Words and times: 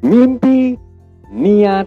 mimpi, 0.00 0.76
niat, 1.28 1.86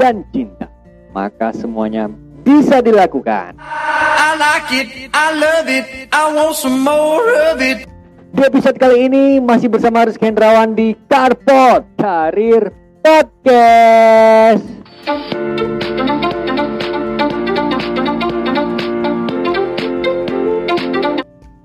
dan 0.00 0.24
cinta, 0.32 0.68
maka 1.12 1.52
semuanya 1.52 2.08
bisa 2.44 2.80
dilakukan. 2.80 3.56
I 3.60 4.36
like 4.36 4.68
it, 4.74 4.88
I 5.14 5.28
love 5.36 5.68
it, 5.70 5.84
I 6.10 6.24
want 6.34 6.56
some 6.58 6.80
more 6.82 7.24
of 7.52 7.60
it. 7.60 7.86
Di 8.34 8.42
episode 8.42 8.74
kali 8.82 9.06
ini 9.06 9.38
masih 9.38 9.70
bersama 9.70 10.02
Rizky 10.02 10.26
Hendrawan 10.26 10.74
di 10.74 10.98
Karpot 11.06 11.86
Karir 11.94 12.74
Podcast. 12.98 14.66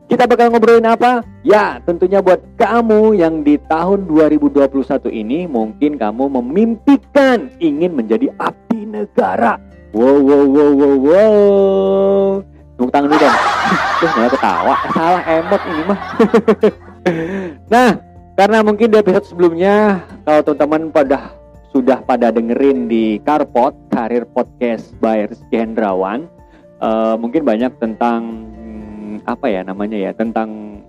Kita 0.09 0.25
bakal 0.25 0.49
ngobrolin 0.49 0.89
apa? 0.89 1.21
Ya, 1.45 1.77
tentunya 1.85 2.17
buat 2.17 2.41
kamu 2.57 3.13
yang 3.21 3.45
di 3.45 3.61
tahun 3.69 4.09
2021 4.09 5.05
ini 5.13 5.45
mungkin 5.45 6.01
kamu 6.01 6.33
memimpikan 6.33 7.53
ingin 7.61 7.93
menjadi 7.93 8.33
abdi 8.41 8.89
negara. 8.89 9.61
Wow, 9.93 10.17
wow, 10.17 10.45
wow, 10.49 10.71
wow, 10.73 10.95
wow. 10.97 12.25
Tepuk 12.73 12.89
tangan 12.89 13.05
dulu 13.13 13.21
dong. 13.21 13.37
Terus 14.01 14.11
malah 14.17 14.31
ketawa. 14.33 14.75
Salah 14.97 15.23
emot 15.29 15.61
ini 15.69 15.83
mah. 15.85 15.99
nah, 17.77 17.89
karena 18.33 18.57
mungkin 18.65 18.89
di 18.89 18.97
episode 18.97 19.29
sebelumnya 19.29 20.01
kalau 20.25 20.41
teman-teman 20.41 20.89
pada 20.89 21.37
sudah 21.69 22.01
pada 22.01 22.33
dengerin 22.33 22.89
di 22.89 23.21
Karpot 23.21 23.77
Karir 23.93 24.25
Podcast 24.25 24.89
by 24.97 25.29
Rizky 25.29 25.53
Hendrawan, 25.53 26.25
eh, 26.81 27.15
mungkin 27.21 27.45
banyak 27.45 27.77
tentang 27.77 28.48
apa 29.29 29.45
ya 29.45 29.61
namanya 29.61 29.97
ya 29.97 30.11
tentang 30.17 30.81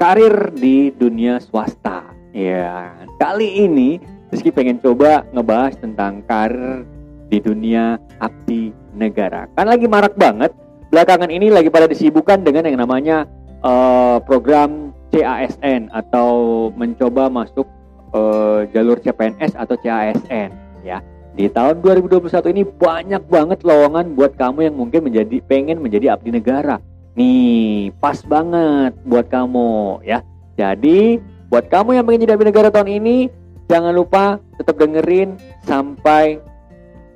karir 0.00 0.52
di 0.56 0.92
dunia 0.96 1.36
swasta. 1.40 2.08
Ya, 2.36 2.92
kali 3.16 3.64
ini 3.64 3.96
Rizky 4.28 4.52
pengen 4.52 4.82
coba 4.82 5.24
ngebahas 5.32 5.78
tentang 5.78 6.20
karir 6.26 6.84
di 7.30 7.38
dunia 7.40 7.96
abdi 8.20 8.74
negara. 8.92 9.46
Kan 9.54 9.70
lagi 9.70 9.86
marak 9.86 10.18
banget 10.18 10.52
belakangan 10.90 11.30
ini 11.30 11.48
lagi 11.48 11.70
pada 11.70 11.86
disibukkan 11.86 12.42
dengan 12.42 12.66
yang 12.66 12.80
namanya 12.82 13.24
eh, 13.62 14.18
program 14.26 14.92
CASN 15.14 15.88
atau 15.94 16.68
mencoba 16.74 17.30
masuk 17.30 17.64
eh, 18.12 18.68
jalur 18.74 18.98
CPNS 18.98 19.54
atau 19.54 19.78
CASN 19.78 20.50
ya. 20.82 20.98
Di 21.36 21.52
tahun 21.52 21.84
2021 21.84 22.32
ini 22.56 22.64
banyak 22.64 23.22
banget 23.28 23.60
lowongan 23.60 24.16
buat 24.16 24.40
kamu 24.40 24.72
yang 24.72 24.76
mungkin 24.76 25.04
menjadi 25.04 25.36
pengen 25.44 25.84
menjadi 25.84 26.16
abdi 26.16 26.32
negara. 26.32 26.80
Nih, 27.16 27.96
pas 27.96 28.20
banget 28.28 28.92
buat 29.08 29.24
kamu 29.32 30.04
ya. 30.04 30.20
Jadi, 30.60 31.16
buat 31.48 31.64
kamu 31.72 31.96
yang 31.96 32.04
pengen 32.04 32.28
jadi 32.28 32.36
abdi 32.36 32.44
negara 32.52 32.68
tahun 32.68 32.92
ini, 32.92 33.32
jangan 33.72 33.96
lupa 33.96 34.36
tetap 34.60 34.76
dengerin 34.76 35.40
sampai 35.64 36.36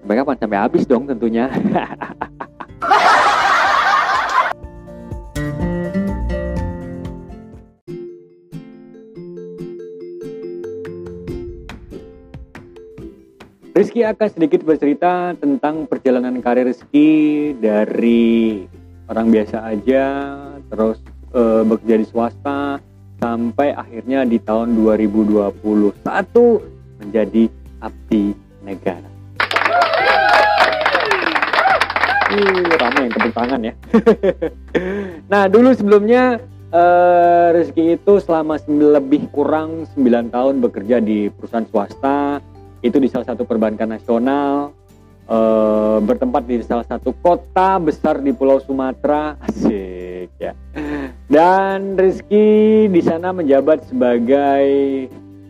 sampai 0.01 0.17
kapan? 0.17 0.37
Sampai 0.41 0.56
habis 0.56 0.89
dong 0.89 1.05
tentunya. 1.05 1.53
Rizky 13.77 14.01
akan 14.05 14.28
sedikit 14.33 14.65
bercerita 14.65 15.37
tentang 15.37 15.84
perjalanan 15.84 16.41
karir 16.41 16.69
Rizky 16.69 17.53
dari 17.56 18.65
orang 19.11 19.27
biasa 19.34 19.66
aja, 19.66 20.06
terus 20.70 21.03
eh, 21.34 21.62
bekerja 21.66 21.97
di 21.98 22.06
swasta, 22.06 22.78
sampai 23.19 23.75
akhirnya 23.75 24.22
di 24.25 24.39
tahun 24.39 24.78
2021 24.78 25.98
menjadi 27.03 27.44
abdi 27.83 28.33
negara. 28.62 29.11
Uh, 32.31 32.62
ramai 32.78 33.10
yang 33.10 33.12
tepuk 33.19 33.34
tangan 33.34 33.60
ya. 33.66 33.75
nah, 35.34 35.50
dulu 35.50 35.75
sebelumnya 35.75 36.38
eh, 36.70 37.47
Rizky 37.59 37.99
itu 37.99 38.22
selama 38.22 38.62
lebih 38.70 39.26
kurang 39.34 39.91
9 39.99 40.31
tahun 40.31 40.62
bekerja 40.62 41.03
di 41.03 41.26
perusahaan 41.34 41.66
swasta, 41.66 42.38
itu 42.87 42.97
di 43.03 43.10
salah 43.10 43.34
satu 43.34 43.43
perbankan 43.43 43.99
nasional, 43.99 44.70
eh, 45.31 45.99
bertempat 46.03 46.43
di 46.45 46.59
salah 46.67 46.85
satu 46.85 47.15
kota 47.23 47.79
besar 47.79 48.19
di 48.19 48.35
Pulau 48.35 48.59
Sumatera, 48.59 49.39
asik 49.47 50.35
ya. 50.43 50.53
Dan 51.31 51.95
Rizky 51.95 52.91
di 52.91 53.01
sana 53.01 53.31
menjabat 53.31 53.87
sebagai 53.87 54.67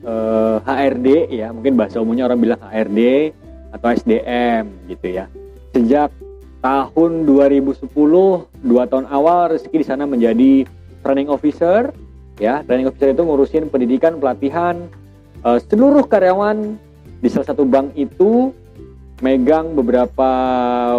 eh, 0.05 0.57
HRD 0.61 1.33
ya, 1.33 1.49
mungkin 1.57 1.81
bahasa 1.81 2.05
umumnya 2.05 2.29
orang 2.29 2.41
bilang 2.41 2.61
HRD 2.61 3.33
atau 3.73 3.89
SDM 3.89 4.65
gitu 4.93 5.07
ya. 5.09 5.25
Sejak 5.73 6.13
tahun 6.61 7.25
2010, 7.25 7.89
dua 8.61 8.85
tahun 8.85 9.09
awal 9.09 9.57
Rizky 9.57 9.81
di 9.81 9.87
sana 9.87 10.05
menjadi 10.05 10.69
training 11.01 11.33
officer 11.33 11.89
ya. 12.37 12.61
Training 12.69 12.93
officer 12.93 13.17
itu 13.17 13.23
ngurusin 13.25 13.73
pendidikan, 13.73 14.21
pelatihan 14.21 14.77
eh, 15.41 15.59
seluruh 15.65 16.05
karyawan 16.05 16.77
di 17.21 17.29
salah 17.29 17.53
satu 17.53 17.65
bank 17.69 17.93
itu 17.97 18.53
megang 19.21 19.77
beberapa 19.77 20.31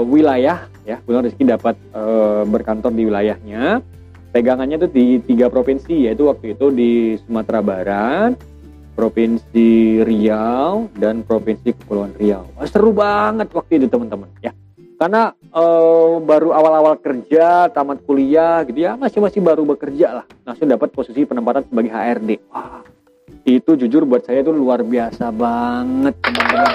wilayah 0.05 0.69
ya. 0.85 1.01
Kebetulan 1.01 1.25
Rizky 1.27 1.43
dapat 1.45 1.75
eh, 1.93 2.43
berkantor 2.45 2.93
di 2.93 3.03
wilayahnya. 3.09 3.81
Pegangannya 4.31 4.79
itu 4.79 4.87
di 4.87 5.05
tiga 5.19 5.51
provinsi 5.51 6.07
yaitu 6.07 6.31
waktu 6.31 6.55
itu 6.55 6.71
di 6.71 7.19
Sumatera 7.19 7.59
Barat, 7.59 8.39
Provinsi 8.95 9.99
Riau 10.07 10.87
dan 10.95 11.27
Provinsi 11.27 11.75
Kepulauan 11.75 12.15
Riau. 12.15 12.47
Wah, 12.55 12.67
seru 12.69 12.95
banget 12.95 13.51
waktu 13.51 13.83
itu 13.83 13.91
teman-teman 13.91 14.31
ya. 14.39 14.55
Karena 14.95 15.33
eh, 15.33 16.13
baru 16.21 16.55
awal-awal 16.55 16.95
kerja, 17.01 17.67
tamat 17.73 18.05
kuliah 18.07 18.63
gitu 18.63 18.88
ya, 18.88 18.95
masih 18.95 19.19
masih 19.19 19.43
baru 19.43 19.67
bekerja 19.67 20.23
lah. 20.23 20.25
Langsung 20.47 20.69
dapat 20.69 20.93
posisi 20.95 21.27
penempatan 21.27 21.67
sebagai 21.67 21.91
HRD. 21.91 22.29
Wah, 22.53 22.85
itu 23.43 23.73
jujur 23.73 24.05
buat 24.05 24.23
saya 24.23 24.45
itu 24.45 24.53
luar 24.53 24.85
biasa 24.85 25.33
banget 25.33 26.13
teman-teman. 26.21 26.71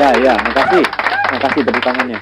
Ya 0.00 0.16
ya, 0.16 0.32
makasih, 0.32 0.80
makasih 1.28 1.60
tepuk 1.60 1.84
tangannya. 1.84 2.16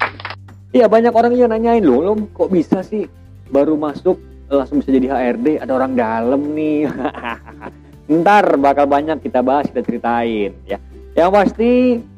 Iya 0.75 0.91
banyak 0.91 1.15
orang 1.15 1.31
yang 1.39 1.55
nanyain 1.55 1.79
loh, 1.87 2.03
lo 2.03 2.13
kok 2.35 2.51
bisa 2.51 2.83
sih 2.83 3.07
baru 3.55 3.79
masuk 3.79 4.19
langsung 4.51 4.83
bisa 4.83 4.91
jadi 4.91 5.07
HRD? 5.07 5.63
Ada 5.63 5.79
orang 5.79 5.95
dalam 5.95 6.59
nih. 6.59 6.91
Ntar 8.19 8.59
bakal 8.59 8.91
banyak 8.91 9.23
kita 9.23 9.47
bahas, 9.47 9.71
kita 9.71 9.87
ceritain 9.87 10.59
ya. 10.67 10.83
Yang 11.15 11.31
pasti 11.31 11.73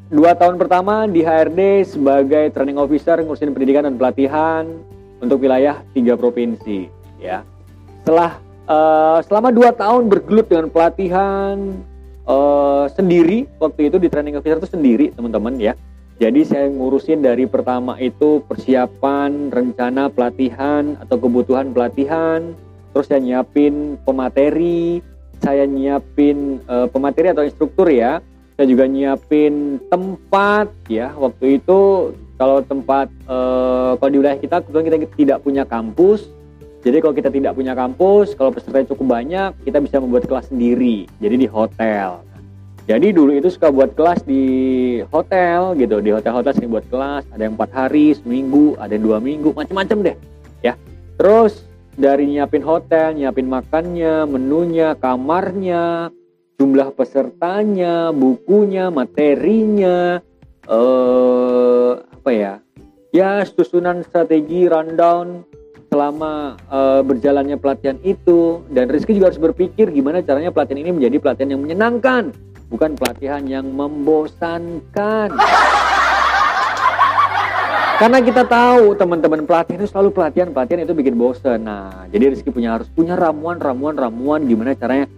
dua 0.09 0.33
tahun 0.33 0.57
pertama 0.57 1.05
di 1.05 1.21
HRD 1.21 1.85
sebagai 1.85 2.49
training 2.57 2.81
officer 2.81 3.21
ngurusin 3.21 3.53
pendidikan 3.53 3.85
dan 3.85 4.01
pelatihan 4.01 4.65
untuk 5.21 5.45
wilayah 5.45 5.77
tiga 5.93 6.17
provinsi 6.17 6.89
ya. 7.21 7.45
Setelah 8.01 8.41
eh, 8.65 9.17
selama 9.29 9.53
dua 9.53 9.77
tahun 9.77 10.09
bergelut 10.09 10.49
dengan 10.49 10.73
pelatihan 10.73 11.85
eh, 12.31 12.85
sendiri 12.95 13.43
waktu 13.59 13.91
itu 13.91 13.99
di 13.99 14.07
training 14.07 14.39
officer 14.39 14.63
itu 14.63 14.71
sendiri 14.71 15.11
teman-teman 15.11 15.59
ya. 15.59 15.75
Jadi 16.21 16.45
saya 16.45 16.69
ngurusin 16.69 17.25
dari 17.25 17.49
pertama 17.49 17.97
itu 17.97 18.45
persiapan 18.45 19.49
rencana 19.49 20.05
pelatihan 20.05 20.93
atau 21.01 21.17
kebutuhan 21.17 21.73
pelatihan, 21.73 22.53
terus 22.93 23.09
saya 23.09 23.17
nyiapin 23.17 23.97
pemateri, 24.05 25.01
saya 25.41 25.65
nyiapin 25.65 26.61
eh, 26.61 26.87
pemateri 26.93 27.33
atau 27.33 27.41
instruktur 27.41 27.89
ya. 27.89 28.21
Saya 28.53 28.69
juga 28.69 28.85
nyiapin 28.85 29.81
tempat 29.89 30.69
ya. 30.85 31.09
Waktu 31.17 31.57
itu 31.57 32.13
kalau 32.37 32.61
tempat 32.61 33.09
eh, 33.09 33.91
kalau 33.97 34.11
di 34.13 34.17
wilayah 34.21 34.37
kita 34.37 34.61
kebetulan 34.61 34.85
kita 34.85 34.97
tidak 35.17 35.37
punya 35.41 35.65
kampus. 35.65 36.29
Jadi 36.81 36.97
kalau 36.97 37.13
kita 37.13 37.29
tidak 37.29 37.53
punya 37.53 37.77
kampus, 37.77 38.33
kalau 38.33 38.49
peserta 38.49 38.81
cukup 38.89 39.21
banyak, 39.21 39.53
kita 39.61 39.77
bisa 39.77 40.01
membuat 40.01 40.25
kelas 40.25 40.49
sendiri. 40.49 41.05
Jadi 41.21 41.45
di 41.45 41.47
hotel. 41.47 42.25
Jadi 42.89 43.13
dulu 43.13 43.37
itu 43.37 43.47
suka 43.53 43.69
buat 43.69 43.93
kelas 43.93 44.25
di 44.25 44.45
hotel 45.13 45.77
gitu, 45.77 46.01
di 46.01 46.09
hotel-hotel 46.09 46.51
sering 46.57 46.73
buat 46.73 46.85
kelas. 46.89 47.29
Ada 47.29 47.45
yang 47.45 47.53
empat 47.53 47.71
hari, 47.71 48.17
seminggu, 48.17 48.73
ada 48.81 48.97
yang 48.97 49.05
dua 49.05 49.21
minggu, 49.21 49.53
macam-macam 49.53 50.11
deh, 50.11 50.15
ya. 50.65 50.73
Terus 51.21 51.61
dari 51.93 52.25
nyiapin 52.25 52.65
hotel, 52.65 53.13
nyiapin 53.13 53.45
makannya, 53.45 54.25
menunya, 54.25 54.97
kamarnya, 54.97 56.09
jumlah 56.57 56.89
pesertanya, 56.97 58.09
bukunya, 58.09 58.89
materinya, 58.89 60.17
eh 60.65 61.91
apa 62.01 62.31
ya? 62.33 62.53
Ya 63.13 63.45
susunan 63.45 64.01
strategi 64.01 64.65
rundown 64.65 65.45
selama 65.91 66.55
eh, 66.71 67.03
berjalannya 67.03 67.59
pelatihan 67.59 67.99
itu 68.07 68.63
dan 68.71 68.87
Rizky 68.87 69.11
juga 69.11 69.27
harus 69.27 69.43
berpikir 69.43 69.91
gimana 69.91 70.23
caranya 70.23 70.47
pelatihan 70.47 70.87
ini 70.87 70.95
menjadi 70.95 71.19
pelatihan 71.19 71.51
yang 71.51 71.61
menyenangkan 71.67 72.31
bukan 72.71 72.95
pelatihan 72.95 73.43
yang 73.43 73.67
membosankan 73.75 75.35
karena 77.99 78.19
kita 78.23 78.47
tahu 78.47 78.95
teman-teman 78.95 79.43
pelatihan 79.43 79.83
itu 79.83 79.91
selalu 79.91 80.15
pelatihan 80.15 80.55
pelatihan 80.55 80.87
itu 80.87 80.95
bikin 80.95 81.19
bosen 81.19 81.67
nah 81.67 82.07
jadi 82.07 82.39
Rizky 82.39 82.55
punya 82.55 82.79
harus 82.79 82.87
punya 82.87 83.19
ramuan 83.19 83.59
ramuan 83.59 83.99
ramuan 83.99 84.47
gimana 84.47 84.71
caranya 84.79 85.11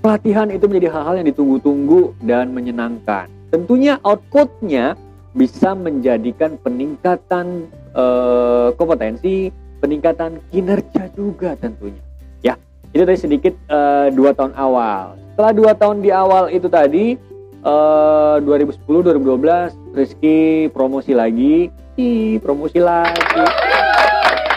pelatihan 0.00 0.48
itu 0.48 0.64
menjadi 0.64 0.88
hal-hal 0.88 1.20
yang 1.20 1.28
ditunggu-tunggu 1.32 2.12
dan 2.28 2.52
menyenangkan. 2.52 3.24
Tentunya 3.48 3.96
outputnya 4.04 5.00
bisa 5.32 5.72
menjadikan 5.72 6.60
peningkatan 6.60 7.72
eh, 7.96 8.68
kompetensi, 8.76 9.63
peningkatan 9.84 10.40
kinerja 10.48 11.12
juga 11.12 11.52
tentunya. 11.60 12.00
Ya, 12.40 12.56
itu 12.96 13.04
tadi 13.04 13.20
sedikit 13.20 13.52
eh, 13.68 14.08
dua 14.16 14.32
tahun 14.32 14.56
awal. 14.56 15.20
Setelah 15.36 15.52
dua 15.52 15.72
tahun 15.76 16.00
di 16.00 16.08
awal 16.08 16.48
itu 16.48 16.72
tadi, 16.72 17.20
eh, 17.60 18.36
2010-2012 18.40 19.76
Rizky 19.92 20.72
promosi 20.72 21.12
lagi, 21.12 21.68
Ih, 21.94 22.40
promosi 22.40 22.82
lagi. 22.82 23.44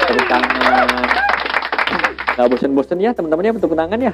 Tangan. 0.08 0.88
Gak 2.34 2.48
bosen-bosen 2.50 2.98
ya 2.98 3.12
teman-teman 3.12 3.46
ya 3.46 3.52
tepuk 3.60 3.78
tangan 3.78 4.00
ya. 4.00 4.14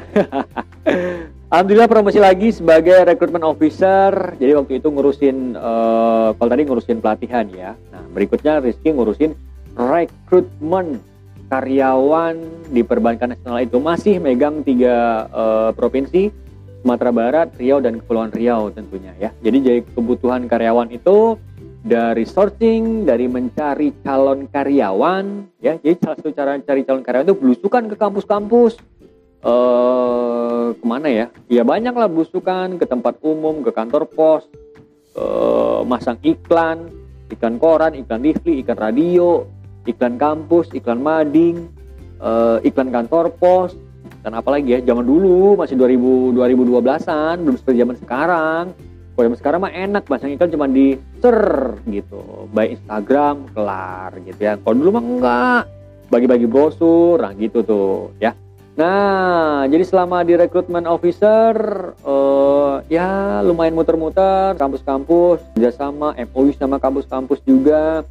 Alhamdulillah 1.54 1.88
promosi 1.88 2.18
lagi 2.18 2.50
sebagai 2.51 3.06
recruitment 3.06 3.45
officer. 3.45 4.36
Jadi 4.42 4.51
waktu 4.57 4.74
itu 4.81 4.88
ngurusin 4.89 5.54
eh, 5.56 6.30
kalau 6.36 6.50
tadi 6.50 6.63
ngurusin 6.66 6.98
pelatihan 7.00 7.45
ya. 7.54 7.77
Nah, 7.94 8.04
berikutnya 8.12 8.59
Rizky 8.59 8.89
ngurusin 8.92 9.53
rekrutmen 9.78 11.02
karyawan 11.50 12.36
di 12.74 12.81
perbankan 12.81 13.38
nasional 13.38 13.62
itu 13.62 13.78
masih 13.78 14.18
megang 14.18 14.66
tiga 14.66 15.28
eh, 15.30 15.70
provinsi 15.78 16.34
Sumatera 16.84 17.16
Barat, 17.16 17.48
Riau 17.56 17.80
dan 17.80 18.04
Kepulauan 18.04 18.34
Riau 18.36 18.68
tentunya 18.74 19.16
ya. 19.16 19.31
Jadi 19.40 19.58
jadi 19.64 19.80
kebutuhan 19.96 20.52
karyawan 20.52 20.92
itu 20.92 21.40
dari 21.80 22.28
sourcing, 22.28 23.08
dari 23.08 23.31
mencari 23.31 23.96
calon 24.04 24.52
karyawan 24.52 25.48
ya. 25.64 25.80
Jadi 25.80 25.96
salah 26.04 26.18
satu 26.19 26.31
cara 26.36 26.60
cari 26.60 26.84
calon 26.84 27.04
karyawan 27.04 27.28
itu 27.31 27.38
belusukan 27.40 27.84
ke 27.88 27.96
kampus-kampus 27.96 28.74
eh 29.44 30.68
ke 30.76 30.86
mana 30.88 31.08
ya? 31.08 31.26
Ya 31.52 31.64
banyak 31.64 31.96
lah 31.96 32.08
belusukan 32.12 32.80
ke 32.80 32.86
tempat 32.88 33.19
umum, 33.24 33.64
ke 33.64 33.72
kantor 33.72 34.08
pos, 34.12 34.44
eh, 35.16 35.81
masang 35.88 36.19
iklan, 36.19 36.92
iklan 37.31 37.56
koran, 37.60 37.96
iklan 37.96 38.24
TV, 38.24 38.64
iklan 38.64 38.80
radio, 38.80 39.48
iklan 39.85 40.15
kampus, 40.15 40.71
iklan 40.71 41.03
mading, 41.03 41.68
eh, 42.21 42.57
iklan 42.68 42.89
kantor 42.89 43.33
pos, 43.35 43.75
dan 44.24 44.39
apalagi 44.39 44.77
ya 44.77 44.80
zaman 44.83 45.03
dulu 45.03 45.59
masih 45.59 45.75
2000 45.75 46.31
2012-an 46.31 47.44
belum 47.44 47.57
seperti 47.59 47.77
zaman 47.83 47.97
sekarang. 48.00 48.65
Kalau 49.13 49.24
zaman 49.30 49.38
sekarang 49.38 49.59
mah 49.62 49.74
enak 49.74 50.03
masang 50.09 50.33
iklan 50.33 50.50
cuma 50.50 50.65
di 50.65 50.97
ser 51.21 51.77
gitu, 51.85 52.50
by 52.50 52.74
Instagram 52.74 53.45
kelar 53.53 54.18
gitu 54.25 54.41
ya. 54.41 54.57
Kalau 54.57 54.74
dulu 54.74 54.89
mah 54.89 55.03
enggak, 55.06 55.63
bagi-bagi 56.09 56.47
brosur, 56.50 57.21
nah 57.21 57.33
gitu 57.38 57.62
tuh 57.62 58.13
ya. 58.18 58.33
Nah, 58.74 59.69
jadi 59.69 59.85
selama 59.85 60.25
di 60.25 60.33
rekrutmen 60.33 60.89
officer, 60.89 61.53
eh, 61.94 62.75
ya 62.89 63.41
lumayan 63.45 63.77
muter-muter 63.77 64.57
kampus-kampus, 64.57 65.45
kerjasama, 65.53 66.18
MOU 66.33 66.50
sama 66.57 66.81
kampus-kampus 66.81 67.38
juga, 67.45 68.01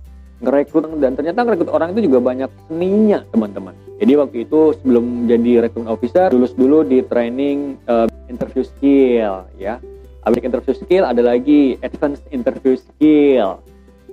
ngerekrut 0.43 0.85
dan 0.99 1.15
ternyata 1.15 1.47
ngerekrut 1.47 1.71
orang 1.71 1.95
itu 1.95 2.11
juga 2.11 2.19
banyak 2.19 2.51
seninya 2.67 3.23
teman-teman. 3.31 3.75
Jadi 4.03 4.13
waktu 4.19 4.37
itu 4.45 4.75
sebelum 4.83 5.31
jadi 5.31 5.63
rekrutmen 5.63 5.87
officer, 5.87 6.35
lulus 6.35 6.53
dulu 6.59 6.83
di 6.83 7.07
training 7.07 7.79
eh, 7.87 8.11
interview 8.27 8.67
skill 8.67 9.47
ya. 9.57 9.79
Habis 10.27 10.43
interview 10.43 10.75
skill 10.75 11.07
ada 11.07 11.23
lagi 11.23 11.79
advanced 11.87 12.27
interview 12.35 12.75
skill. 12.75 13.63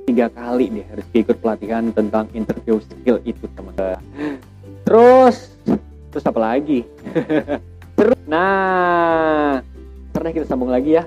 Tiga 0.06 0.30
kali 0.30 0.70
deh 0.74 0.86
harus 0.90 1.06
ikut 1.14 1.38
pelatihan 1.42 1.90
tentang 1.94 2.30
interview 2.38 2.78
skill 2.82 3.18
itu 3.26 3.46
teman-teman. 3.58 4.02
Terus 4.86 5.58
terus 6.10 6.26
apa 6.26 6.40
lagi? 6.42 6.86
Terus, 8.00 8.16
nah, 8.32 9.60
karena 10.16 10.30
kita 10.32 10.48
sambung 10.48 10.72
lagi 10.72 10.96
ya. 10.96 11.04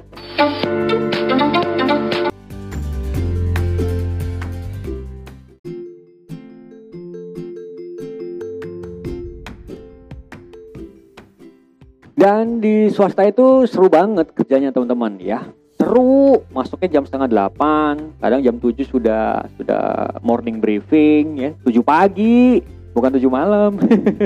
Dan 12.22 12.62
di 12.62 12.86
swasta 12.86 13.26
itu 13.26 13.66
seru 13.66 13.90
banget 13.90 14.30
kerjanya 14.30 14.70
teman-teman 14.70 15.18
ya. 15.18 15.42
Seru, 15.74 16.46
masuknya 16.54 16.94
jam 16.94 17.02
setengah 17.02 17.26
delapan, 17.26 18.14
kadang 18.22 18.38
jam 18.46 18.62
tujuh 18.62 18.86
sudah 18.86 19.42
sudah 19.58 20.14
morning 20.22 20.62
briefing 20.62 21.42
ya, 21.42 21.50
tujuh 21.66 21.82
pagi, 21.82 22.62
bukan 22.94 23.18
tujuh 23.18 23.26
malam. 23.26 23.74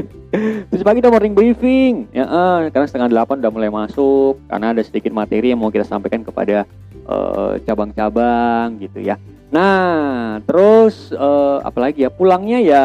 tujuh 0.76 0.84
pagi 0.84 1.00
udah 1.00 1.08
morning 1.08 1.32
briefing, 1.32 2.04
ya, 2.12 2.28
eh, 2.28 2.68
karena 2.68 2.84
setengah 2.84 3.08
delapan 3.08 3.40
udah 3.40 3.52
mulai 3.56 3.72
masuk, 3.72 4.44
karena 4.44 4.76
ada 4.76 4.84
sedikit 4.84 5.16
materi 5.16 5.56
yang 5.56 5.64
mau 5.64 5.72
kita 5.72 5.88
sampaikan 5.88 6.20
kepada 6.20 6.68
eh, 7.08 7.52
cabang-cabang 7.64 8.76
gitu 8.76 9.00
ya. 9.00 9.16
Nah, 9.48 10.36
terus 10.44 11.16
eh, 11.16 11.58
apalagi 11.64 12.04
ya 12.04 12.12
pulangnya 12.12 12.60
ya 12.60 12.84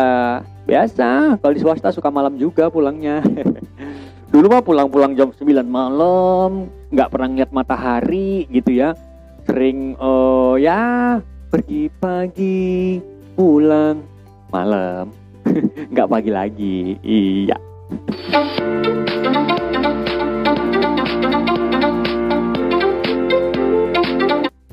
biasa, 0.64 1.36
kalau 1.44 1.52
di 1.52 1.60
swasta 1.60 1.92
suka 1.92 2.08
malam 2.08 2.40
juga 2.40 2.72
pulangnya. 2.72 3.20
dulu 4.32 4.48
mah 4.48 4.64
pulang-pulang 4.64 5.12
jam 5.20 5.36
9 5.36 5.44
malam 5.68 6.72
nggak 6.88 7.12
pernah 7.12 7.28
ngeliat 7.28 7.52
matahari 7.52 8.48
gitu 8.48 8.80
ya. 8.80 8.96
Sering 9.44 10.00
eh 10.00 10.56
ya 10.64 10.82
pergi 11.52 11.92
pagi 12.00 13.00
pulang 13.36 14.00
malam. 14.48 15.12
Nggak 15.92 16.08
pagi 16.08 16.32
lagi 16.32 16.96
iya. 17.04 17.58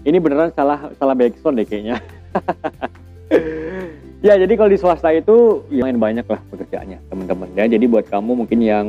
Ini 0.04 0.18
beneran 0.22 0.54
salah 0.54 0.92
salah 0.96 1.16
backsound 1.18 1.58
deh 1.58 1.66
kayaknya 1.66 1.98
Ya 4.18 4.34
jadi 4.34 4.50
kalau 4.58 4.70
di 4.74 4.78
swasta 4.82 5.14
itu 5.14 5.62
ya 5.70 5.86
main 5.86 5.94
banyak 5.94 6.26
lah 6.26 6.42
pekerjaannya 6.50 6.98
teman-teman 7.06 7.48
ya. 7.54 7.70
Jadi 7.70 7.86
buat 7.86 8.10
kamu 8.10 8.42
mungkin 8.42 8.58
yang 8.58 8.86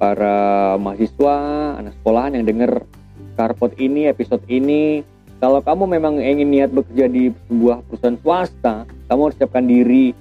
para 0.00 0.76
mahasiswa, 0.80 1.36
anak 1.76 1.92
sekolahan 2.00 2.40
yang 2.40 2.48
denger 2.48 2.88
Carpot 3.36 3.76
ini, 3.76 4.08
episode 4.08 4.40
ini, 4.48 5.04
kalau 5.40 5.64
kamu 5.64 5.96
memang 5.96 6.20
ingin 6.20 6.48
niat 6.48 6.70
bekerja 6.72 7.08
di 7.08 7.32
sebuah 7.48 7.84
perusahaan 7.88 8.16
swasta, 8.20 8.84
kamu 9.08 9.20
harus 9.24 9.36
siapkan 9.40 9.64
diri. 9.64 10.12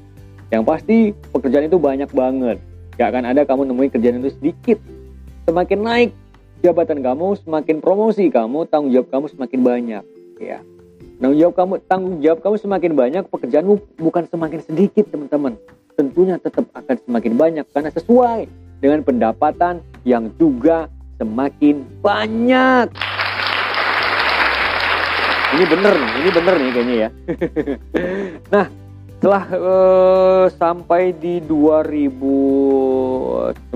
Yang 0.52 0.64
pasti 0.64 0.98
pekerjaan 1.36 1.68
itu 1.68 1.80
banyak 1.80 2.12
banget. 2.16 2.58
Gak 2.96 3.16
akan 3.16 3.28
ada 3.28 3.44
kamu 3.44 3.68
nemuin 3.68 3.92
kerjaan 3.96 4.20
itu 4.24 4.32
sedikit. 4.40 4.80
Semakin 5.48 5.80
naik 5.84 6.12
jabatan 6.64 7.00
kamu, 7.04 7.36
semakin 7.44 7.80
promosi 7.80 8.32
kamu, 8.32 8.68
tanggung 8.68 8.92
jawab 8.92 9.08
kamu 9.12 9.26
semakin 9.32 9.60
banyak. 9.60 10.04
Ya, 10.40 10.60
Tanggung 11.20 11.36
jawab 11.36 11.54
kamu, 11.60 11.74
tanggung 11.84 12.16
jawab 12.24 12.40
kamu 12.40 12.56
semakin 12.64 12.92
banyak, 12.96 13.24
pekerjaanmu 13.28 13.76
bukan 14.00 14.24
semakin 14.32 14.64
sedikit, 14.64 15.04
teman-teman. 15.12 15.60
Tentunya 16.00 16.40
tetap 16.40 16.64
akan 16.72 16.96
semakin 16.96 17.34
banyak 17.36 17.66
karena 17.76 17.92
sesuai 17.92 18.48
dengan 18.80 19.04
pendapatan 19.04 19.84
yang 20.08 20.32
juga 20.40 20.88
semakin 21.20 21.84
banyak. 22.00 22.88
Ini 25.60 25.66
bener 25.68 25.94
nih, 26.00 26.12
ini 26.24 26.30
bener 26.32 26.56
nih 26.56 26.72
kayaknya 26.72 26.96
ya. 26.96 27.10
nah, 28.56 28.72
setelah 29.20 29.44
eh, 29.52 30.46
sampai 30.56 31.12
di 31.20 31.44
2019 31.44 33.76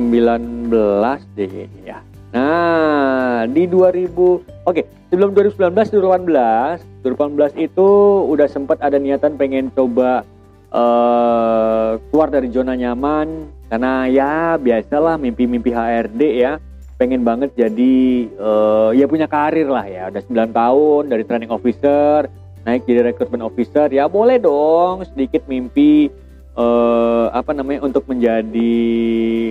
deh 1.36 1.48
kayaknya 1.52 1.84
ya. 1.84 2.00
Nah, 2.34 3.46
di 3.46 3.70
2000, 3.70 4.42
oke, 4.66 4.82
sebelum 5.14 5.38
2019, 5.38 5.94
2018, 5.94 7.06
2018 7.06 7.62
itu 7.62 7.88
udah 8.26 8.50
sempat 8.50 8.82
ada 8.82 8.98
niatan 8.98 9.38
pengen 9.38 9.70
coba 9.70 10.26
uh, 10.74 12.02
keluar 12.10 12.34
dari 12.34 12.50
zona 12.50 12.74
nyaman. 12.74 13.54
Karena 13.70 14.10
ya 14.10 14.58
biasalah 14.58 15.22
mimpi-mimpi 15.22 15.74
HRD 15.74 16.22
ya 16.42 16.58
pengen 17.02 17.26
banget 17.26 17.54
jadi 17.58 18.30
uh, 18.38 18.94
ya 18.94 19.06
punya 19.06 19.30
karir 19.30 19.70
lah 19.70 19.86
ya. 19.86 20.10
Udah 20.10 20.50
9 20.50 20.54
tahun 20.54 21.02
dari 21.14 21.24
training 21.30 21.54
officer 21.54 22.26
naik 22.66 22.86
jadi 22.90 23.14
recruitment 23.14 23.46
officer. 23.46 23.94
Ya 23.94 24.10
boleh 24.10 24.42
dong 24.42 25.06
sedikit 25.06 25.46
mimpi 25.46 26.10
uh, 26.58 27.30
apa 27.30 27.54
namanya 27.54 27.86
untuk 27.86 28.06
menjadi 28.10 28.74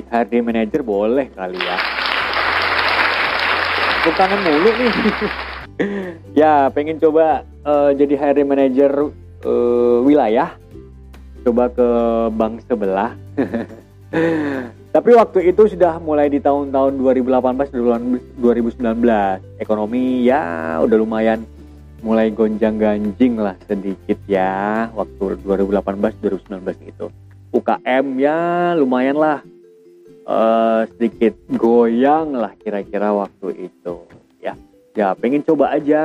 HRD 0.06 0.34
manager 0.42 0.82
boleh 0.82 1.30
kali 1.34 1.58
ya 1.58 1.78
tangan 4.10 4.40
mulu 4.42 4.70
nih. 4.74 4.92
ya, 6.40 6.66
pengen 6.74 6.98
coba 6.98 7.46
uh, 7.62 7.94
jadi 7.94 8.14
hiring 8.18 8.48
manager 8.50 9.14
uh, 9.46 9.98
wilayah. 10.02 10.58
Coba 11.42 11.70
ke 11.70 11.88
bank 12.34 12.62
sebelah. 12.66 13.14
Tapi 14.92 15.10
waktu 15.16 15.48
itu 15.48 15.72
sudah 15.72 15.96
mulai 15.96 16.28
di 16.28 16.36
tahun-tahun 16.36 17.00
2018 17.00 17.72
2019. 18.38 19.62
Ekonomi 19.62 20.28
ya 20.28 20.76
udah 20.84 20.96
lumayan 21.00 21.40
mulai 22.02 22.34
gonjang-ganjing 22.34 23.38
lah 23.38 23.54
sedikit 23.64 24.18
ya 24.26 24.90
waktu 24.92 25.38
2018 25.46 26.18
2019 26.50 26.90
itu. 26.92 27.06
UKM 27.52 28.06
ya 28.20 28.38
lumayan 28.76 29.16
lah 29.16 29.38
eh, 30.26 30.82
sedikit 30.94 31.34
goyang 31.56 32.34
lah 32.36 32.52
kira-kira 32.58 33.10
waktu 33.14 33.70
itu. 33.70 33.96
Ya 34.42 34.54
ya 34.92 35.16
pengen 35.16 35.42
coba 35.42 35.72
aja 35.72 36.02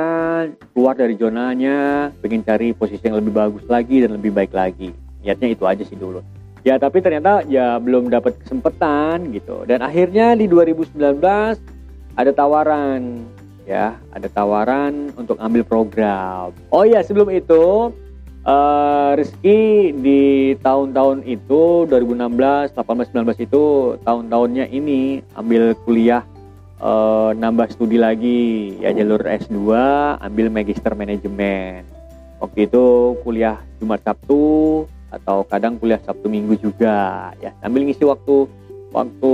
keluar 0.72 0.96
dari 0.96 1.14
zonanya 1.18 2.08
pengen 2.24 2.40
cari 2.40 2.72
posisi 2.72 3.04
yang 3.04 3.20
lebih 3.20 3.34
bagus 3.36 3.64
lagi 3.68 4.02
dan 4.02 4.16
lebih 4.16 4.32
baik 4.34 4.52
lagi. 4.54 4.94
Niatnya 5.22 5.48
itu 5.52 5.64
aja 5.66 5.82
sih 5.84 5.98
dulu. 5.98 6.22
Ya 6.66 6.76
tapi 6.76 6.98
ternyata 6.98 7.46
ya 7.46 7.78
belum 7.78 8.10
dapat 8.10 8.36
kesempatan 8.44 9.30
gitu. 9.34 9.62
Dan 9.64 9.80
akhirnya 9.80 10.34
di 10.34 10.50
2019 10.50 10.98
ada 12.18 12.30
tawaran. 12.34 13.22
Ya 13.68 14.00
ada 14.10 14.26
tawaran 14.32 15.12
untuk 15.14 15.36
ambil 15.38 15.62
program. 15.62 16.50
Oh 16.72 16.82
ya 16.82 17.04
sebelum 17.04 17.28
itu 17.30 17.92
eh, 18.48 19.10
Rizky 19.20 19.92
di 19.92 20.20
tahun-tahun 20.64 21.28
itu 21.28 21.84
2016 21.84 22.72
18 22.72 23.12
19 23.12 23.44
itu 23.44 23.62
tahun-tahunnya 24.02 24.72
ini 24.72 25.20
ambil 25.36 25.76
kuliah 25.84 26.24
eh, 26.80 27.30
nambah 27.36 27.68
studi 27.68 28.00
lagi 28.00 28.74
ya 28.80 28.96
jalur 28.96 29.20
S2 29.20 29.60
ambil 30.24 30.46
magister 30.48 30.92
manajemen. 30.96 31.84
Waktu 32.38 32.70
itu 32.70 33.18
kuliah 33.26 33.58
Jumat 33.82 34.00
Sabtu 34.06 34.86
atau 35.10 35.42
kadang 35.48 35.80
kuliah 35.80 35.98
Sabtu 36.04 36.28
Minggu 36.30 36.54
juga 36.60 37.30
ya 37.40 37.50
sambil 37.64 37.84
ngisi 37.84 38.04
waktu 38.04 38.46
waktu 38.92 39.32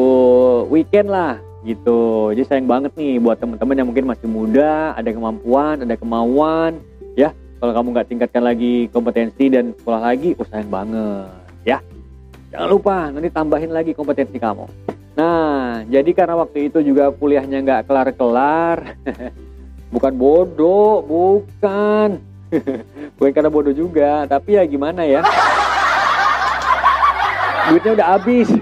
weekend 0.71 1.11
lah 1.13 1.39
gitu. 1.65 2.33
Jadi 2.37 2.45
sayang 2.45 2.69
banget 2.69 2.93
nih 2.97 3.17
buat 3.21 3.41
teman-teman 3.41 3.77
yang 3.77 3.89
mungkin 3.89 4.07
masih 4.09 4.29
muda 4.29 4.93
ada 4.97 5.11
kemampuan 5.11 5.81
ada 5.85 5.95
kemauan 5.97 6.81
ya 7.17 7.33
kalau 7.65 7.81
kamu 7.81 7.97
nggak 7.97 8.09
tingkatkan 8.13 8.45
lagi 8.45 8.93
kompetensi 8.93 9.49
dan 9.49 9.73
sekolah 9.73 10.13
lagi 10.13 10.37
sayang 10.37 10.69
banget 10.69 11.33
ya. 11.65 11.81
Jangan 12.53 12.69
lupa 12.69 13.09
nanti 13.09 13.33
tambahin 13.33 13.73
lagi 13.73 13.97
kompetensi 13.97 14.37
kamu. 14.37 14.69
Nah 15.17 15.81
jadi 15.89 16.11
karena 16.13 16.37
waktu 16.37 16.69
itu 16.69 16.85
juga 16.85 17.09
kuliahnya 17.09 17.65
nggak 17.65 17.89
kelar-kelar 17.89 19.01
bukan 19.97 20.13
bodoh 20.13 21.01
bukan. 21.09 22.21
Bukan 23.19 23.33
karena 23.35 23.51
bodoh 23.51 23.75
juga 23.75 24.29
tapi 24.31 24.55
ya 24.55 24.63
gimana 24.63 25.03
ya 25.03 25.27
duitnya 27.71 27.93
udah 27.97 28.09
habis. 28.19 28.49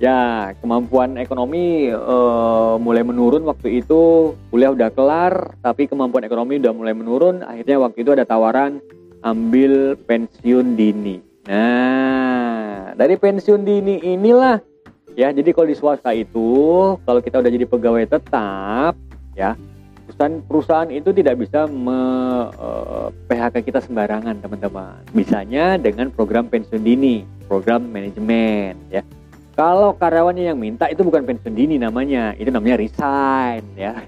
Ya 0.00 0.52
kemampuan 0.60 1.16
ekonomi 1.16 1.88
eh, 1.88 2.74
mulai 2.80 3.02
menurun 3.04 3.44
waktu 3.48 3.84
itu. 3.84 4.32
Kuliah 4.52 4.72
udah 4.72 4.88
kelar 4.92 5.56
tapi 5.64 5.88
kemampuan 5.88 6.24
ekonomi 6.24 6.60
udah 6.60 6.72
mulai 6.72 6.94
menurun. 6.96 7.44
Akhirnya 7.44 7.80
waktu 7.80 8.04
itu 8.04 8.10
ada 8.12 8.24
tawaran 8.28 8.80
ambil 9.24 9.96
pensiun 10.04 10.76
dini. 10.76 11.20
Nah 11.48 12.92
dari 12.96 13.16
pensiun 13.16 13.64
dini 13.64 14.00
inilah 14.04 14.60
ya. 15.16 15.32
Jadi 15.32 15.50
kalau 15.52 15.68
di 15.68 15.76
swasta 15.76 16.12
itu 16.12 16.48
kalau 17.04 17.20
kita 17.24 17.40
udah 17.40 17.50
jadi 17.52 17.66
pegawai 17.68 18.04
tetap 18.08 18.94
ya 19.34 19.56
perusahaan 20.14 20.34
perusahaan 20.46 20.90
itu 20.94 21.10
tidak 21.10 21.42
bisa 21.42 21.66
me, 21.66 21.98
eh, 22.54 23.08
PHK 23.26 23.54
kita 23.66 23.82
sembarangan 23.82 24.38
teman-teman 24.38 25.02
bisanya 25.10 25.74
dengan 25.74 26.14
program 26.14 26.46
pensiun 26.46 26.86
dini 26.86 27.26
program 27.50 27.90
manajemen 27.90 28.78
ya 28.94 29.02
kalau 29.58 29.94
karyawannya 29.98 30.54
yang 30.54 30.58
minta 30.58 30.86
itu 30.86 31.02
bukan 31.02 31.26
pensiun 31.26 31.54
dini 31.58 31.82
namanya 31.82 32.30
itu 32.38 32.50
namanya 32.54 32.78
resign 32.78 33.66
ya 33.74 33.98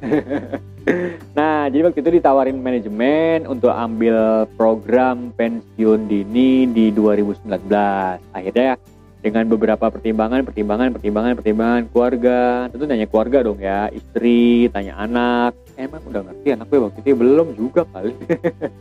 nah 1.39 1.67
jadi 1.67 1.91
waktu 1.91 1.99
itu 1.99 2.23
ditawarin 2.23 2.63
manajemen 2.63 3.51
untuk 3.51 3.75
ambil 3.75 4.47
program 4.55 5.35
pensiun 5.35 6.07
dini 6.07 6.71
di 6.71 6.95
2019 6.95 7.51
akhirnya 8.31 8.79
dengan 9.27 9.43
beberapa 9.51 9.91
pertimbangan, 9.91 10.47
pertimbangan, 10.47 10.95
pertimbangan, 10.95 11.35
pertimbangan 11.35 11.83
keluarga. 11.91 12.71
Tentu 12.71 12.87
nanya 12.87 13.11
keluarga 13.11 13.43
dong 13.43 13.59
ya, 13.59 13.91
istri, 13.91 14.71
tanya 14.71 14.95
anak. 15.03 15.66
Emang 15.77 16.01
udah 16.09 16.25
ngerti 16.25 16.57
anak 16.57 16.73
gue 16.73 16.81
waktu 16.81 16.99
itu 17.05 17.13
belum 17.13 17.53
juga 17.53 17.85
kali. 17.93 18.17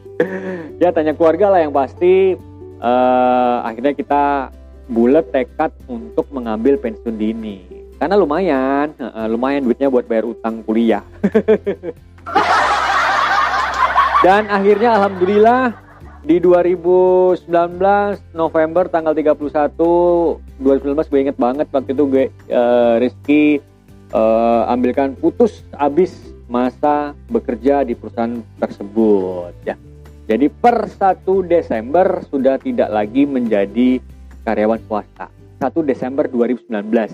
ya 0.81 0.95
tanya 0.95 1.11
keluarga 1.11 1.51
lah 1.51 1.59
yang 1.59 1.75
pasti. 1.75 2.39
eh, 2.75 3.57
akhirnya 3.63 3.95
kita 3.95 4.51
bulat 4.91 5.31
tekad 5.31 5.71
untuk 5.87 6.27
mengambil 6.31 6.79
pensiun 6.79 7.15
dini. 7.15 7.63
Karena 7.99 8.19
lumayan, 8.19 8.91
eh, 8.95 9.27
lumayan 9.27 9.63
duitnya 9.67 9.91
buat 9.91 10.07
bayar 10.07 10.27
utang 10.27 10.63
kuliah. 10.63 11.03
Dan 14.25 14.51
akhirnya 14.51 14.99
alhamdulillah 14.99 15.63
di 16.25 16.41
2019 16.41 17.45
November 18.33 18.89
tanggal 18.89 19.13
31 19.13 19.37
2019 20.57 21.11
gue 21.11 21.19
inget 21.21 21.37
banget 21.37 21.69
waktu 21.69 21.93
itu 21.93 22.03
gue 22.09 22.25
eh, 22.49 22.93
Rizky 22.97 23.61
eh, 24.09 24.61
ambilkan 24.65 25.13
putus 25.13 25.61
abis 25.77 26.33
masa 26.45 27.17
bekerja 27.29 27.81
di 27.81 27.97
perusahaan 27.97 28.41
tersebut 28.61 29.53
ya. 29.65 29.75
Jadi 30.25 30.49
per 30.49 30.89
1 30.89 31.21
Desember 31.45 32.25
sudah 32.25 32.57
tidak 32.57 32.89
lagi 32.89 33.29
menjadi 33.29 34.01
karyawan 34.41 34.81
swasta. 34.89 35.29
1 35.61 35.85
Desember 35.85 36.25
2019 36.25 36.69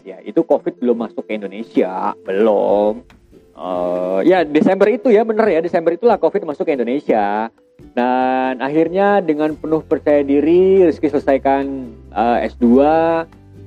ya. 0.07 0.17
Itu 0.23 0.47
COVID 0.47 0.79
belum 0.79 1.07
masuk 1.07 1.27
ke 1.27 1.35
Indonesia 1.35 2.15
belum. 2.23 3.03
Eh, 3.51 4.19
ya 4.31 4.47
Desember 4.47 4.87
itu 4.87 5.11
ya 5.11 5.27
bener 5.27 5.47
ya. 5.47 5.59
Desember 5.59 5.91
itulah 5.91 6.19
COVID 6.19 6.47
masuk 6.47 6.67
ke 6.67 6.75
Indonesia. 6.75 7.51
Dan 7.91 8.61
akhirnya 8.61 9.19
dengan 9.19 9.57
penuh 9.57 9.83
percaya 9.83 10.23
diri 10.23 10.87
Rizky 10.87 11.11
selesaikan 11.11 11.91
eh, 12.15 12.47
S2 12.47 12.65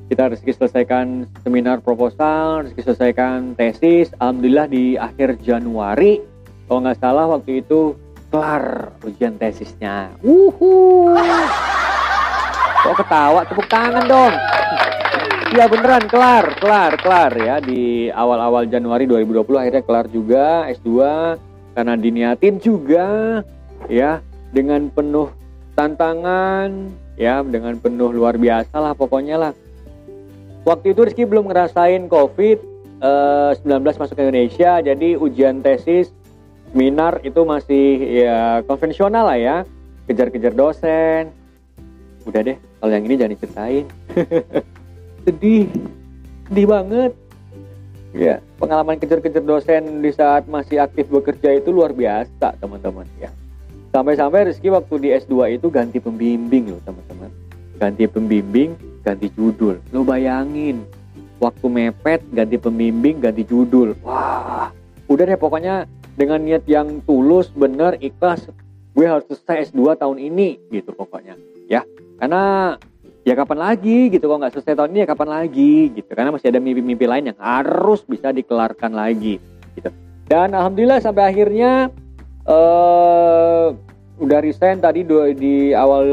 kita 0.08 0.28
Rizky 0.28 0.52
selesaikan 0.52 1.24
seminar 1.40 1.80
proposal 1.80 2.68
Rizky 2.68 2.84
selesaikan 2.84 3.56
tesis. 3.56 4.12
Alhamdulillah 4.20 4.68
di 4.68 5.00
akhir 5.00 5.40
Januari 5.40 6.20
kalau 6.68 6.84
nggak 6.84 7.00
salah 7.00 7.24
waktu 7.28 7.64
itu 7.64 7.96
kelar 8.28 8.92
ujian 9.04 9.36
tesisnya. 9.40 10.12
Wuhu. 10.20 11.12
Kok 12.84 12.94
ketawa? 13.00 13.40
Tepuk 13.48 13.64
tangan 13.68 14.04
dong. 14.04 14.34
Iya 15.54 15.70
beneran 15.70 16.04
kelar, 16.10 16.52
kelar, 16.60 16.92
kelar 17.00 17.32
ya. 17.32 17.56
Di 17.62 18.10
awal-awal 18.12 18.68
Januari 18.68 19.08
2020 19.08 19.56
akhirnya 19.56 19.82
kelar 19.86 20.06
juga 20.12 20.68
S2 20.68 20.90
karena 21.72 21.94
diniatin 21.96 22.60
juga 22.60 23.40
ya. 23.88 24.20
Dengan 24.52 24.92
penuh 24.92 25.32
tantangan 25.72 26.92
ya. 27.16 27.40
Dengan 27.40 27.80
penuh 27.80 28.12
luar 28.12 28.36
biasa 28.36 28.76
lah 28.82 28.92
pokoknya 28.92 29.40
lah. 29.40 29.52
Waktu 30.64 30.96
itu 30.96 31.00
Rizky 31.04 31.24
belum 31.28 31.52
ngerasain 31.52 32.08
COVID 32.08 32.58
eh, 33.04 33.50
19 33.60 34.00
masuk 34.00 34.14
ke 34.16 34.22
Indonesia 34.24 34.80
jadi 34.80 35.08
ujian 35.20 35.60
tesis 35.60 36.08
seminar 36.72 37.20
itu 37.22 37.44
masih 37.44 37.86
ya 38.24 38.64
konvensional 38.66 39.28
lah 39.28 39.38
ya 39.38 39.56
kejar-kejar 40.08 40.56
dosen. 40.56 41.30
Udah 42.24 42.40
deh 42.40 42.56
kalau 42.80 42.92
yang 42.92 43.04
ini 43.04 43.14
jangan 43.20 43.32
diceritain. 43.36 43.84
sedih 45.24 45.66
sedih 46.52 46.66
banget 46.68 47.12
ya 48.12 48.38
pengalaman 48.60 49.00
kejar-kejar 49.00 49.40
dosen 49.40 50.04
di 50.04 50.12
saat 50.12 50.44
masih 50.46 50.84
aktif 50.84 51.08
bekerja 51.08 51.56
itu 51.56 51.72
luar 51.72 51.96
biasa 51.96 52.60
teman-teman 52.60 53.08
ya 53.18 53.32
sampai-sampai 53.90 54.52
Rizky 54.52 54.68
waktu 54.68 54.94
di 55.00 55.08
S2 55.16 55.56
itu 55.56 55.66
ganti 55.72 55.98
pembimbing 55.98 56.76
loh 56.76 56.80
teman-teman 56.84 57.32
ganti 57.80 58.04
pembimbing 58.04 58.76
ganti 59.04 59.28
judul. 59.36 59.78
Lo 59.92 60.02
bayangin 60.02 60.82
waktu 61.38 61.66
mepet 61.68 62.24
ganti 62.32 62.56
pembimbing 62.56 63.20
ganti 63.20 63.44
judul. 63.44 63.92
Wah 64.00 64.72
udah 65.04 65.24
deh 65.28 65.36
pokoknya 65.36 65.84
dengan 66.16 66.40
niat 66.40 66.64
yang 66.64 67.04
tulus 67.04 67.52
bener 67.52 68.00
ikhlas 68.00 68.48
gue 68.96 69.04
harus 69.04 69.28
selesai 69.28 69.74
S2 69.74 70.00
tahun 70.00 70.16
ini 70.16 70.72
gitu 70.72 70.96
pokoknya 70.96 71.36
ya. 71.68 71.84
Karena 72.16 72.74
ya 73.28 73.34
kapan 73.36 73.58
lagi 73.60 74.08
gitu. 74.08 74.24
Kalau 74.24 74.40
nggak 74.40 74.56
selesai 74.56 74.74
tahun 74.80 74.90
ini 74.96 74.98
ya 75.04 75.08
kapan 75.12 75.28
lagi 75.28 75.92
gitu. 75.92 76.10
Karena 76.16 76.32
masih 76.32 76.48
ada 76.48 76.60
mimpi-mimpi 76.64 77.04
lain 77.04 77.28
yang 77.34 77.38
harus 77.42 78.00
bisa 78.08 78.32
dikelarkan 78.32 78.96
lagi 78.96 79.36
gitu. 79.76 79.92
Dan 80.24 80.56
alhamdulillah 80.56 81.04
sampai 81.04 81.28
akhirnya 81.28 81.92
eh 82.48 83.66
udah 84.14 84.38
resign 84.40 84.78
tadi 84.78 85.02
di 85.34 85.74
awal 85.74 86.06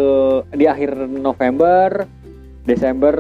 di 0.51 0.65
akhir 0.65 1.05
November 1.05 2.03
Desember 2.71 3.15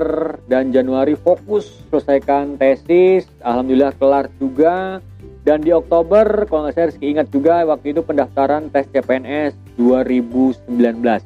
dan 0.47 0.71
Januari 0.71 1.19
fokus 1.19 1.83
selesaikan 1.91 2.55
tesis 2.55 3.27
alhamdulillah 3.43 3.91
kelar 3.99 4.31
juga. 4.39 5.03
Dan 5.41 5.65
di 5.65 5.73
Oktober 5.73 6.45
kalau 6.45 6.69
nggak 6.69 6.75
saya 6.77 6.93
ingat 7.01 7.27
juga 7.33 7.65
waktu 7.65 7.97
itu 7.97 8.05
pendaftaran 8.05 8.69
tes 8.69 8.85
CPNS 8.93 9.57
2019 9.73 10.69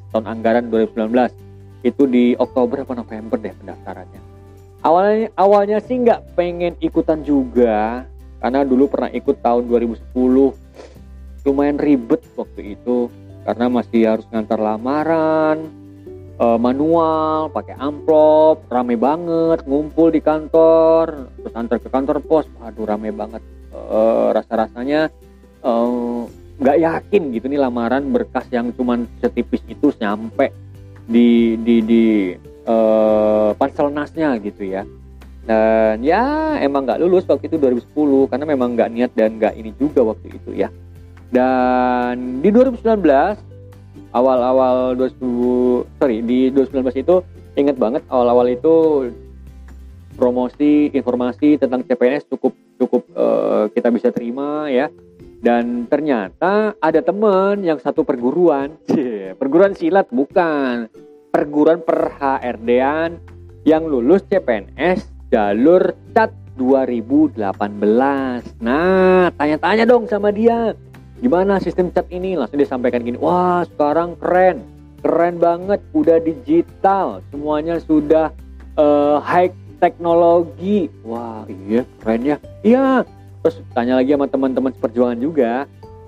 tahun 0.09 0.25
anggaran 0.25 0.71
2019 0.71 1.35
itu 1.83 2.03
di 2.07 2.31
Oktober 2.39 2.87
apa 2.87 2.95
November 2.95 3.35
deh 3.37 3.51
pendaftarannya. 3.51 4.21
Awalnya 4.87 5.27
awalnya 5.35 5.77
sih 5.83 5.99
nggak 5.99 6.33
pengen 6.33 6.79
ikutan 6.79 7.27
juga 7.27 8.07
karena 8.39 8.63
dulu 8.63 8.87
pernah 8.87 9.11
ikut 9.11 9.37
tahun 9.43 9.67
2010 9.67 10.15
lumayan 11.45 11.77
ribet 11.77 12.23
waktu 12.39 12.79
itu 12.79 13.11
karena 13.43 13.65
masih 13.67 14.01
harus 14.07 14.25
ngantar 14.31 14.57
lamaran 14.57 15.84
eh, 16.35 16.59
manual, 16.59 17.51
pakai 17.51 17.75
amplop, 17.79 18.67
rame 18.67 18.95
banget, 18.99 19.63
ngumpul 19.63 20.11
di 20.11 20.19
kantor, 20.19 21.31
terus 21.39 21.53
antar 21.55 21.77
ke 21.79 21.89
kantor 21.91 22.19
pos, 22.23 22.45
aduh 22.63 22.85
rame 22.87 23.11
banget. 23.15 23.41
Eh, 23.75 24.29
rasa-rasanya 24.31 25.11
eh, 25.63 26.19
nggak 26.55 26.77
yakin 26.79 27.23
gitu 27.35 27.45
nih 27.51 27.59
lamaran 27.59 28.07
berkas 28.15 28.47
yang 28.47 28.71
cuman 28.71 29.03
setipis 29.19 29.59
itu 29.67 29.91
nyampe 29.99 30.55
di 31.05 31.59
di 31.59 31.75
di 31.83 32.05
eh, 32.65 33.51
panselnasnya 33.55 34.39
gitu 34.39 34.63
ya. 34.63 34.83
Dan 35.45 36.01
ya 36.01 36.57
emang 36.57 36.89
nggak 36.89 37.05
lulus 37.05 37.29
waktu 37.29 37.45
itu 37.45 37.61
2010 37.61 38.31
karena 38.33 38.45
memang 38.49 38.73
nggak 38.73 38.89
niat 38.89 39.11
dan 39.13 39.37
nggak 39.37 39.53
ini 39.53 39.71
juga 39.77 40.01
waktu 40.01 40.33
itu 40.33 40.57
ya. 40.57 40.73
Dan 41.29 42.41
di 42.41 42.49
2019 42.49 43.54
awal-awal 44.15 44.95
2000 44.95 45.99
sorry 45.99 46.23
di 46.23 46.47
2019 46.55 47.03
itu 47.03 47.15
inget 47.59 47.75
banget 47.75 48.01
awal-awal 48.07 48.47
itu 48.47 49.07
promosi 50.15 50.87
informasi 50.95 51.59
tentang 51.59 51.83
CPNS 51.83 52.31
cukup 52.31 52.55
cukup 52.79 53.03
eh, 53.11 53.63
kita 53.75 53.91
bisa 53.91 54.09
terima 54.15 54.71
ya. 54.71 54.87
Dan 55.45 55.85
ternyata 55.85 56.73
ada 56.81 57.05
temen 57.05 57.61
yang 57.61 57.77
satu 57.77 58.01
perguruan 58.01 58.73
perguruan 59.39 59.75
silat 59.75 60.07
bukan. 60.09 60.89
Perguruan 61.29 61.83
per 61.83 62.15
HRD-an 62.15 63.19
yang 63.67 63.83
lulus 63.83 64.23
CPNS 64.31 65.27
jalur 65.33 65.91
CAT 66.15 66.31
2018 66.55 67.43
nah 68.63 69.27
tanya-tanya 69.35 69.83
dong 69.83 70.07
sama 70.07 70.31
dia 70.31 70.71
gimana 71.25 71.57
sistem 71.57 71.89
cat 71.89 72.05
ini? 72.13 72.37
Langsung 72.37 72.61
disampaikan 72.61 73.01
gini 73.01 73.17
wah 73.17 73.65
sekarang 73.65 74.13
keren. 74.21 74.61
Keren 75.01 75.41
banget. 75.41 75.81
Udah 75.97 76.21
digital. 76.21 77.25
Semuanya 77.33 77.81
sudah 77.81 78.29
eh, 78.77 79.17
high 79.25 79.49
teknologi. 79.81 80.93
Wah 81.01 81.49
iya 81.49 81.81
keren 82.05 82.21
ya. 82.21 82.37
Iya. 82.61 83.01
Terus 83.41 83.57
tanya 83.73 83.97
lagi 83.97 84.13
sama 84.13 84.29
teman-teman 84.29 84.73
seperjuangan 84.77 85.19
juga 85.21 85.65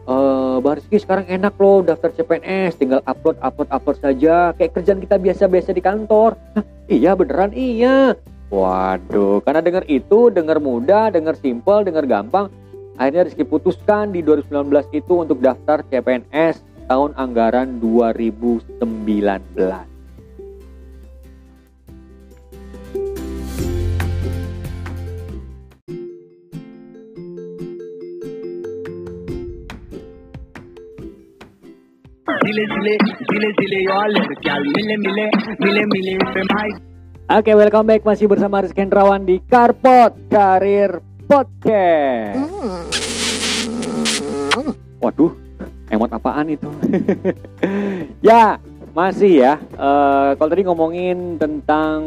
eh 0.07 0.55
Bang 0.63 0.79
Rizky 0.79 1.03
sekarang 1.03 1.27
enak 1.27 1.59
loh 1.59 1.83
daftar 1.83 2.15
CPNS 2.15 2.79
tinggal 2.79 3.03
upload 3.03 3.35
upload 3.41 3.67
upload 3.73 3.97
saja. 3.99 4.55
Kayak 4.55 4.71
kerjaan 4.77 5.01
kita 5.03 5.19
biasa-biasa 5.19 5.75
di 5.75 5.83
kantor. 5.83 6.39
Hah, 6.55 6.63
iya 6.87 7.11
beneran? 7.17 7.51
Iya. 7.51 8.15
Waduh 8.47 9.43
karena 9.43 9.59
dengar 9.59 9.83
itu 9.91 10.31
dengar 10.31 10.63
mudah 10.63 11.11
dengar 11.11 11.35
simple 11.35 11.83
dengar 11.83 12.07
gampang 12.07 12.47
akhirnya 12.97 13.29
Rizky 13.29 13.45
putuskan 13.45 14.09
di 14.09 14.25
2019 14.25 14.73
itu 14.91 15.13
untuk 15.21 15.37
daftar 15.37 15.85
CPNS 15.85 16.65
tahun 16.89 17.13
anggaran 17.13 17.77
2019 17.77 18.81
Zile 32.47 32.63
zile, 32.63 32.95
zile 33.27 33.49
zile 33.59 33.77
yo 33.83 33.93
alergial 33.93 34.61
Mile 34.71 34.95
mile, 35.03 35.27
mile 35.59 35.83
mile 35.91 36.13
pe 36.31 36.41
mai. 36.55 36.71
Oke, 37.27 37.51
welcome 37.59 37.91
back. 37.91 38.07
Masih 38.07 38.23
bersama 38.23 38.63
Rizky 38.63 38.87
Hendrawan 38.87 39.27
di 39.27 39.43
Carpot 39.51 40.15
Karir 40.31 41.03
Podcast. 41.27 42.39
Waduh, 45.03 45.35
emot 45.91 46.07
apaan 46.07 46.55
itu? 46.55 46.71
ya, 48.31 48.55
masih 48.95 49.43
ya. 49.43 49.53
Eh, 49.59 50.29
kalau 50.39 50.49
tadi 50.49 50.63
ngomongin 50.63 51.35
tentang 51.35 51.99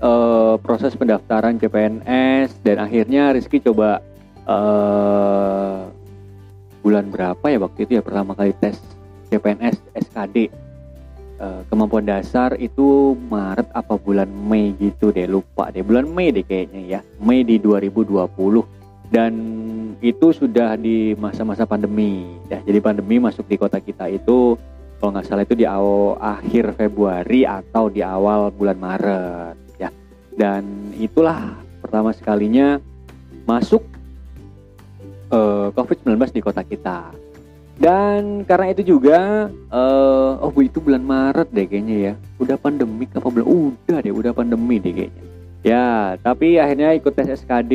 eh, 0.00 0.54
proses 0.64 0.96
pendaftaran 0.96 1.60
CPNS 1.60 2.64
dan 2.64 2.80
akhirnya 2.80 3.36
Rizky 3.36 3.60
coba 3.60 4.00
eh, 4.48 5.78
bulan 6.80 7.12
berapa 7.12 7.44
ya 7.52 7.60
waktu 7.60 7.84
itu 7.84 8.00
ya 8.00 8.02
pertama 8.02 8.32
kali 8.32 8.56
tes 8.56 8.80
CPNS 9.28 9.76
SKD 10.08 10.48
Eh, 11.38 11.62
kemampuan 11.70 12.02
dasar 12.02 12.58
itu 12.58 13.14
Maret 13.30 13.70
apa 13.70 13.94
bulan 13.94 14.26
Mei 14.26 14.74
gitu 14.74 15.14
deh 15.14 15.30
lupa 15.30 15.70
deh. 15.70 15.86
Bulan 15.86 16.10
Mei 16.10 16.34
deh 16.34 16.42
kayaknya 16.42 16.98
ya. 16.98 17.00
Mei 17.22 17.46
di 17.46 17.62
2020 17.62 18.66
dan 19.14 19.32
itu 20.02 20.34
sudah 20.34 20.74
di 20.74 21.14
masa-masa 21.14 21.62
pandemi. 21.62 22.26
Ya 22.50 22.58
jadi 22.66 22.82
pandemi 22.82 23.22
masuk 23.22 23.46
di 23.46 23.54
kota 23.54 23.78
kita 23.78 24.10
itu 24.10 24.58
kalau 24.98 25.14
nggak 25.14 25.30
salah 25.30 25.46
itu 25.46 25.54
di 25.54 25.62
awal 25.62 26.18
akhir 26.18 26.74
Februari 26.74 27.46
atau 27.46 27.86
di 27.86 28.02
awal 28.02 28.50
bulan 28.50 28.74
Maret 28.74 29.78
ya. 29.78 29.94
Dan 30.34 30.90
itulah 30.98 31.54
pertama 31.78 32.10
sekalinya 32.18 32.82
masuk 33.46 33.86
eh, 35.30 35.70
COVID-19 35.70 36.18
di 36.34 36.42
kota 36.42 36.66
kita 36.66 37.14
dan 37.78 38.42
karena 38.42 38.74
itu 38.74 38.82
juga, 38.98 39.46
eh 39.70 40.32
oh 40.42 40.50
itu 40.58 40.82
bulan 40.82 41.02
Maret 41.06 41.48
deh 41.54 41.66
kayaknya 41.70 41.96
ya. 42.10 42.14
Udah 42.42 42.58
pandemik 42.58 43.14
apa 43.14 43.30
belum? 43.30 43.78
Udah 43.86 43.98
deh, 44.02 44.10
udah 44.10 44.32
pandemi 44.34 44.82
deh 44.82 44.90
kayaknya. 44.90 45.22
Ya, 45.62 46.18
tapi 46.22 46.58
akhirnya 46.58 46.94
ikut 46.98 47.14
tes 47.14 47.30
SKD. 47.42 47.74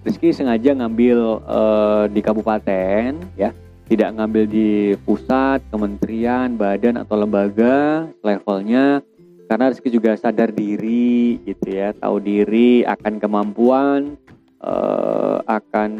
Rizky 0.00 0.32
sengaja 0.32 0.72
ngambil 0.72 1.44
eh, 1.44 2.04
di 2.16 2.20
kabupaten, 2.24 3.20
ya, 3.36 3.52
tidak 3.84 4.16
ngambil 4.16 4.48
di 4.48 4.96
pusat, 5.04 5.60
kementerian, 5.68 6.56
badan 6.56 6.96
atau 7.04 7.20
lembaga 7.20 8.08
levelnya. 8.24 9.04
Karena 9.44 9.68
Rizky 9.68 9.92
juga 9.92 10.16
sadar 10.16 10.48
diri, 10.48 11.36
gitu 11.44 11.68
ya, 11.68 11.92
tahu 11.92 12.16
diri 12.24 12.88
akan 12.88 13.20
kemampuan, 13.20 14.16
eh, 14.64 15.36
akan 15.44 15.90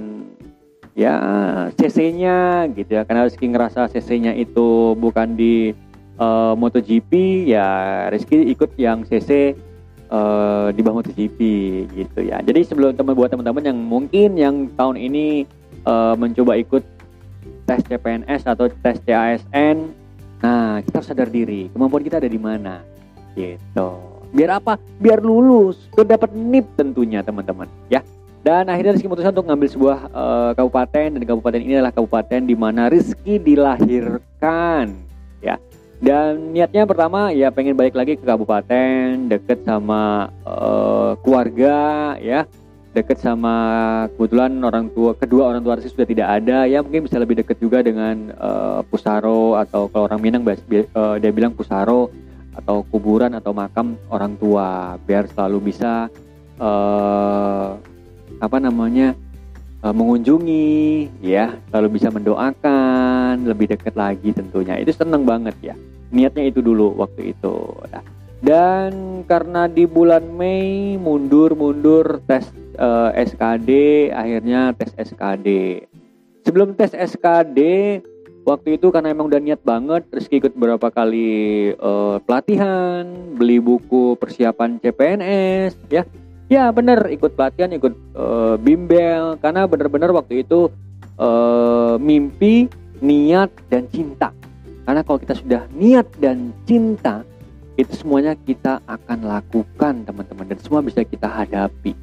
ya 0.94 1.14
CC-nya 1.76 2.68
gitu 2.74 2.90
ya. 2.98 3.02
Karena 3.06 3.26
Rizky 3.26 3.46
ngerasa 3.50 3.90
CC-nya 3.90 4.34
itu 4.34 4.94
bukan 4.98 5.34
di 5.38 5.74
eh, 6.18 6.54
MotoGP 6.56 7.10
ya 7.50 7.68
Rizky 8.10 8.50
ikut 8.50 8.74
yang 8.76 9.06
CC 9.06 9.54
eh, 10.10 10.66
di 10.74 10.80
bawah 10.82 11.02
MotoGP 11.02 11.38
gitu 11.94 12.20
ya. 12.20 12.42
Jadi 12.42 12.60
sebelum 12.66 12.94
teman 12.94 13.14
buat 13.14 13.30
teman-teman 13.30 13.64
yang 13.64 13.78
mungkin 13.78 14.36
yang 14.36 14.54
tahun 14.74 14.96
ini 14.98 15.46
eh, 15.86 16.14
mencoba 16.18 16.58
ikut 16.58 16.82
tes 17.64 17.80
CPNS 17.86 18.50
atau 18.50 18.66
tes 18.66 18.98
CASN 19.06 20.02
nah 20.40 20.80
kita 20.80 21.04
harus 21.04 21.08
sadar 21.12 21.28
diri 21.28 21.68
kemampuan 21.68 22.00
kita 22.00 22.16
ada 22.16 22.24
di 22.28 22.40
mana 22.40 22.80
gitu. 23.36 24.00
Biar 24.32 24.62
apa? 24.62 24.80
Biar 24.96 25.20
lulus 25.20 25.90
tuh 25.92 26.06
dapat 26.06 26.32
NIP 26.32 26.64
tentunya 26.80 27.20
teman-teman 27.20 27.68
ya 27.92 28.00
dan 28.40 28.72
akhirnya 28.72 28.96
Rizky 28.96 29.04
memutuskan 29.04 29.36
untuk 29.36 29.48
ngambil 29.52 29.68
sebuah 29.68 29.98
eh, 30.08 30.50
kabupaten 30.56 31.08
dan 31.12 31.24
kabupaten 31.28 31.60
ini 31.60 31.76
adalah 31.76 31.92
kabupaten 31.92 32.40
di 32.48 32.56
mana 32.56 32.88
Rizky 32.88 33.36
dilahirkan 33.36 34.96
ya. 35.44 35.60
Dan 36.00 36.56
niatnya 36.56 36.88
pertama 36.88 37.28
ya 37.28 37.52
pengen 37.52 37.76
balik 37.76 37.92
lagi 37.92 38.16
ke 38.16 38.24
kabupaten, 38.24 39.28
deket 39.28 39.60
sama 39.68 40.32
eh, 40.48 41.12
keluarga 41.20 41.76
ya, 42.16 42.48
deket 42.96 43.20
sama 43.20 43.54
kebetulan 44.16 44.56
orang 44.64 44.88
tua 44.96 45.12
kedua 45.12 45.52
orang 45.52 45.60
tua 45.60 45.76
Rizky 45.76 45.92
sudah 45.92 46.08
tidak 46.08 46.28
ada 46.40 46.64
ya 46.64 46.80
mungkin 46.80 47.04
bisa 47.04 47.20
lebih 47.20 47.44
deket 47.44 47.60
juga 47.60 47.84
dengan 47.84 48.32
eh, 48.32 48.80
Pusaro 48.88 49.60
atau 49.60 49.92
kalau 49.92 50.08
orang 50.08 50.20
Minang 50.24 50.48
eh, 50.48 50.88
dia 51.20 51.28
bilang 51.36 51.52
Pusaro 51.52 52.08
atau 52.56 52.88
kuburan 52.88 53.36
atau 53.36 53.52
makam 53.52 54.00
orang 54.08 54.32
tua 54.40 54.96
biar 55.04 55.28
selalu 55.28 55.70
bisa 55.70 56.08
eh 56.56 57.89
apa 58.40 58.56
namanya 58.58 59.14
eh, 59.84 59.94
mengunjungi 59.94 61.08
ya 61.22 61.54
selalu 61.70 62.00
bisa 62.00 62.08
mendoakan 62.10 63.46
lebih 63.46 63.70
dekat 63.72 63.94
lagi 63.94 64.32
tentunya. 64.34 64.80
Itu 64.80 64.96
seneng 64.96 65.28
banget 65.28 65.56
ya. 65.62 65.74
Niatnya 66.10 66.50
itu 66.50 66.58
dulu 66.58 66.98
waktu 66.98 67.36
itu. 67.36 67.54
Nah, 67.92 68.02
dan 68.40 69.22
karena 69.28 69.68
di 69.68 69.84
bulan 69.84 70.24
Mei 70.34 70.96
mundur-mundur 70.96 72.24
tes 72.24 72.48
eh, 72.80 73.10
SKD 73.28 73.70
akhirnya 74.16 74.72
tes 74.72 74.90
SKD 74.96 75.48
sebelum 76.48 76.72
tes 76.72 76.96
SKD 76.96 77.60
waktu 78.48 78.80
itu 78.80 78.88
karena 78.88 79.12
emang 79.12 79.28
udah 79.28 79.40
niat 79.44 79.60
banget 79.60 80.08
Rizky 80.08 80.40
ikut 80.40 80.56
beberapa 80.56 80.88
kali 80.88 81.70
eh, 81.76 82.16
pelatihan 82.24 83.04
beli 83.36 83.60
buku 83.60 84.16
persiapan 84.16 84.80
CPNS 84.80 85.76
ya 85.92 86.08
Ya 86.50 86.66
bener 86.74 86.98
ikut 87.14 87.38
pelatihan 87.38 87.70
ikut 87.70 87.94
eh, 87.94 88.54
bimbel 88.58 89.38
karena 89.38 89.70
bener-bener 89.70 90.10
waktu 90.10 90.42
itu 90.42 90.66
eh, 91.14 91.94
mimpi, 92.02 92.66
niat 92.98 93.54
dan 93.70 93.86
cinta. 93.86 94.34
Karena 94.82 95.06
kalau 95.06 95.22
kita 95.22 95.38
sudah 95.38 95.62
niat 95.78 96.10
dan 96.18 96.50
cinta 96.66 97.22
itu 97.78 97.94
semuanya 97.94 98.34
kita 98.34 98.82
akan 98.90 99.30
lakukan 99.30 100.02
teman-teman 100.02 100.50
dan 100.50 100.58
semua 100.58 100.82
bisa 100.82 101.06
kita 101.06 101.30
hadapi. 101.30 101.94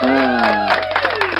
Nah, 0.00 0.72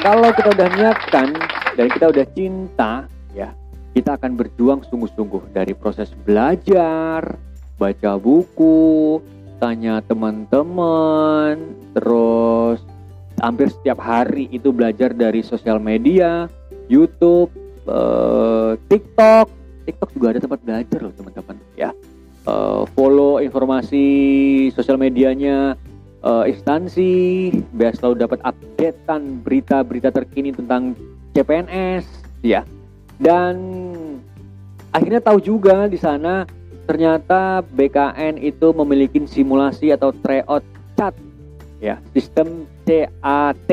kalau 0.04 0.28
kita 0.36 0.48
udah 0.52 0.68
niatkan 0.76 1.28
dan 1.72 1.86
kita 1.88 2.04
udah 2.12 2.26
cinta 2.36 3.08
ya 3.32 3.48
kita 3.90 4.14
akan 4.14 4.38
berjuang 4.38 4.80
sungguh-sungguh 4.86 5.50
dari 5.50 5.74
proses 5.74 6.14
belajar 6.22 7.34
baca 7.80 8.12
buku 8.20 9.18
tanya 9.58 10.00
teman-teman 10.06 11.74
terus 11.96 12.80
hampir 13.40 13.72
setiap 13.72 13.98
hari 13.98 14.46
itu 14.52 14.70
belajar 14.70 15.10
dari 15.16 15.40
sosial 15.40 15.80
media 15.80 16.46
YouTube 16.90 17.50
eh, 17.86 18.72
TikTok. 18.90 19.46
TikTok 19.88 20.10
juga 20.12 20.26
ada 20.36 20.40
tempat 20.42 20.60
belajar 20.62 20.98
loh 21.00 21.14
teman-teman 21.16 21.56
ya. 21.74 21.90
Eh, 22.46 22.82
follow 22.94 23.40
informasi 23.40 24.06
sosial 24.76 25.00
medianya 25.00 25.74
eh, 26.20 26.44
instansi. 26.52 27.48
Biar 27.72 27.96
selalu 27.96 28.28
dapat 28.28 28.38
updatean 28.44 29.40
berita-berita 29.40 30.12
terkini 30.12 30.52
tentang 30.52 30.98
CPNS 31.32 32.04
ya 32.42 32.64
dan 33.20 33.54
akhirnya 34.90 35.20
tahu 35.20 35.38
juga 35.38 35.86
di 35.86 36.00
sana 36.00 36.48
ternyata 36.88 37.62
BKN 37.76 38.40
itu 38.40 38.72
memiliki 38.74 39.22
simulasi 39.28 39.94
atau 39.94 40.10
tryout 40.10 40.64
CAT 40.98 41.14
ya 41.78 42.00
sistem 42.16 42.66
CAT 42.88 43.70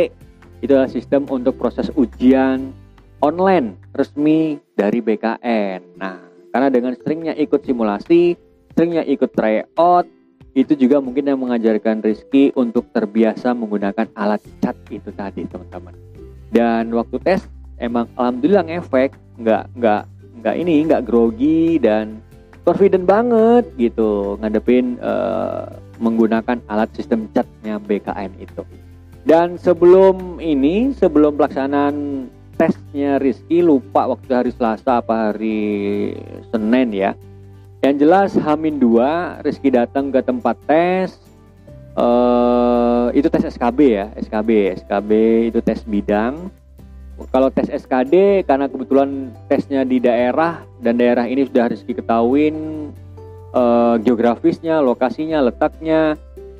itu 0.61 0.71
adalah 0.73 0.91
sistem 0.91 1.25
untuk 1.31 1.57
proses 1.57 1.89
ujian 1.97 2.75
online 3.23 3.79
resmi 3.95 4.59
dari 4.75 5.01
BKN 5.01 5.97
nah 5.97 6.21
karena 6.53 6.67
dengan 6.69 6.93
seringnya 6.99 7.33
ikut 7.39 7.63
simulasi 7.65 8.37
seringnya 8.77 9.01
ikut 9.07 9.33
tryout 9.33 10.05
itu 10.57 10.73
juga 10.73 10.97
mungkin 10.97 11.29
yang 11.29 11.37
mengajarkan 11.37 12.01
Rizky 12.01 12.49
untuk 12.57 12.89
terbiasa 12.89 13.53
menggunakan 13.53 14.09
alat 14.17 14.41
cat 14.57 14.73
itu 14.89 15.13
tadi 15.13 15.45
teman-teman. 15.45 15.93
Dan 16.49 16.89
waktu 16.97 17.21
tes 17.21 17.45
emang 17.77 18.09
alhamdulillah 18.17 18.65
ngefek 18.65 19.13
nggak 19.37 19.63
nggak 19.77 20.03
nggak 20.41 20.55
ini 20.57 20.75
nggak 20.85 21.05
grogi 21.05 21.77
dan 21.81 22.21
confident 22.65 23.05
banget 23.07 23.65
gitu 23.77 24.35
ngadepin 24.41 24.97
eh, 24.99 25.65
menggunakan 25.97 26.61
alat 26.69 26.89
sistem 26.93 27.25
catnya 27.33 27.81
BKN 27.81 28.37
itu 28.37 28.61
dan 29.25 29.57
sebelum 29.57 30.37
ini 30.37 30.93
sebelum 30.93 31.35
pelaksanaan 31.35 32.27
tesnya 32.57 33.21
Rizky 33.21 33.61
lupa 33.61 34.09
waktu 34.09 34.31
hari 34.33 34.51
Selasa 34.53 35.01
apa 35.01 35.31
hari 35.31 36.13
Senin 36.49 36.89
ya 36.93 37.13
yang 37.85 38.01
jelas 38.01 38.33
Hamin 38.33 38.81
2 38.81 39.45
Rizky 39.45 39.69
datang 39.69 40.09
ke 40.09 40.21
tempat 40.25 40.57
tes 40.65 41.13
eh 41.97 42.77
itu 43.17 43.27
tes 43.33 43.49
SKB 43.57 43.79
ya, 43.89 44.05
SKB, 44.21 44.49
SKB 44.85 45.11
itu 45.49 45.59
tes 45.65 45.81
bidang. 45.81 46.53
Kalau 47.17 47.49
tes 47.49 47.65
SKD 47.65 48.45
karena 48.45 48.69
kebetulan 48.69 49.33
tesnya 49.49 49.81
di 49.81 49.97
daerah 49.97 50.61
dan 50.81 51.01
daerah 51.01 51.25
ini 51.25 51.49
sudah 51.49 51.65
Rizky 51.73 51.97
ketahuin 51.97 52.89
eh, 53.57 53.95
geografisnya, 54.05 54.77
lokasinya, 54.85 55.41
letaknya 55.41 56.13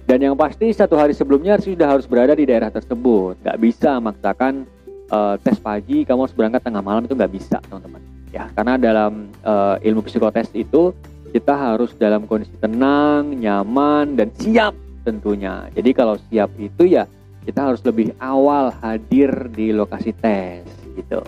dan 0.10 0.24
yang 0.24 0.36
pasti 0.40 0.72
satu 0.74 0.98
hari 0.98 1.14
sebelumnya 1.14 1.60
sudah 1.62 1.94
harus 1.94 2.10
berada 2.10 2.34
di 2.34 2.48
daerah 2.48 2.74
tersebut. 2.74 3.38
Gak 3.46 3.58
bisa 3.62 4.02
maksakan 4.02 4.66
eh, 5.14 5.36
tes 5.46 5.62
pagi 5.62 6.02
kamu 6.08 6.26
harus 6.26 6.36
berangkat 6.36 6.62
tengah 6.66 6.82
malam 6.82 7.06
itu 7.06 7.14
nggak 7.14 7.34
bisa 7.34 7.62
teman-teman. 7.70 8.02
Ya 8.34 8.50
karena 8.58 8.82
dalam 8.82 9.30
eh, 9.46 9.76
ilmu 9.94 10.02
psikotes 10.10 10.50
itu 10.58 10.90
kita 11.32 11.54
harus 11.54 11.94
dalam 12.02 12.26
kondisi 12.26 12.56
tenang, 12.58 13.30
nyaman 13.36 14.18
dan 14.18 14.34
siap 14.42 14.74
tentunya. 15.06 15.70
Jadi 15.78 15.90
kalau 15.94 16.18
siap 16.28 16.50
itu 16.58 16.88
ya 16.88 17.06
kita 17.48 17.72
harus 17.72 17.80
lebih 17.88 18.12
awal 18.20 18.76
hadir 18.84 19.32
di 19.56 19.72
lokasi 19.72 20.12
tes 20.20 20.68
gitu. 21.00 21.24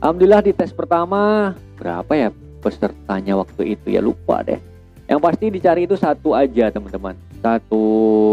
Alhamdulillah 0.00 0.40
di 0.40 0.56
tes 0.56 0.72
pertama 0.72 1.52
berapa 1.76 2.08
ya 2.16 2.28
pesertanya 2.64 3.36
waktu 3.36 3.76
itu 3.76 3.92
ya 3.92 4.00
lupa 4.00 4.40
deh. 4.40 4.56
Yang 5.04 5.20
pasti 5.20 5.44
dicari 5.52 5.84
itu 5.84 6.00
satu 6.00 6.32
aja 6.32 6.72
teman-teman. 6.72 7.12
Satu 7.44 7.84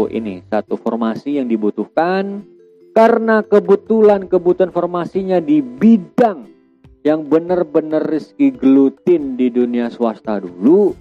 ini, 0.08 0.40
satu 0.48 0.80
formasi 0.80 1.36
yang 1.36 1.52
dibutuhkan 1.52 2.40
karena 2.96 3.44
kebetulan 3.44 4.24
kebutuhan 4.24 4.72
formasinya 4.72 5.36
di 5.36 5.60
bidang 5.60 6.48
yang 7.04 7.28
benar-benar 7.28 8.08
Rizky 8.08 8.48
gelutin 8.48 9.36
di 9.36 9.52
dunia 9.52 9.92
swasta 9.92 10.40
dulu 10.40 10.96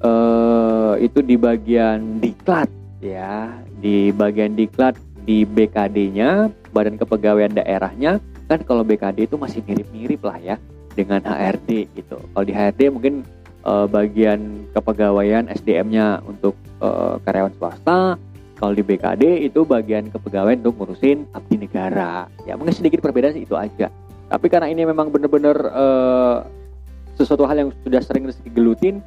eh 0.00 0.94
itu 1.04 1.20
di 1.20 1.36
bagian 1.36 2.20
diklat 2.20 2.68
ya 3.04 3.60
di 3.80 4.12
bagian 4.12 4.54
diklat 4.54 4.94
di 5.24 5.44
BKD-nya 5.44 6.52
Badan 6.70 6.96
Kepegawaian 7.00 7.52
Daerahnya 7.52 8.20
kan 8.50 8.60
kalau 8.66 8.82
BKD 8.82 9.30
itu 9.30 9.38
masih 9.38 9.62
mirip-mirip 9.62 10.20
lah 10.26 10.38
ya 10.42 10.56
dengan 10.98 11.22
HRD 11.22 11.86
gitu. 11.94 12.18
Kalau 12.18 12.44
di 12.44 12.50
HRD 12.50 12.90
mungkin 12.90 13.22
eh, 13.62 13.86
bagian 13.86 14.66
kepegawaian 14.74 15.46
SDM-nya 15.46 16.24
untuk 16.26 16.58
eh, 16.82 17.14
karyawan 17.22 17.54
swasta. 17.56 18.18
Kalau 18.60 18.76
di 18.76 18.84
BKD 18.84 19.48
itu 19.48 19.64
bagian 19.64 20.12
kepegawaian 20.12 20.60
untuk 20.60 20.84
ngurusin 20.84 21.24
abdi 21.32 21.56
negara. 21.56 22.28
Ya 22.44 22.60
mungkin 22.60 22.76
sedikit 22.76 23.00
perbedaan 23.00 23.32
sih 23.32 23.48
itu 23.48 23.56
aja. 23.56 23.88
Tapi 24.28 24.46
karena 24.52 24.68
ini 24.68 24.84
memang 24.84 25.08
benar-benar 25.08 25.56
eh, 25.56 26.36
sesuatu 27.16 27.46
hal 27.46 27.56
yang 27.56 27.70
sudah 27.86 28.00
sering 28.02 28.28
Rizky 28.28 28.50
gelutin 28.52 29.00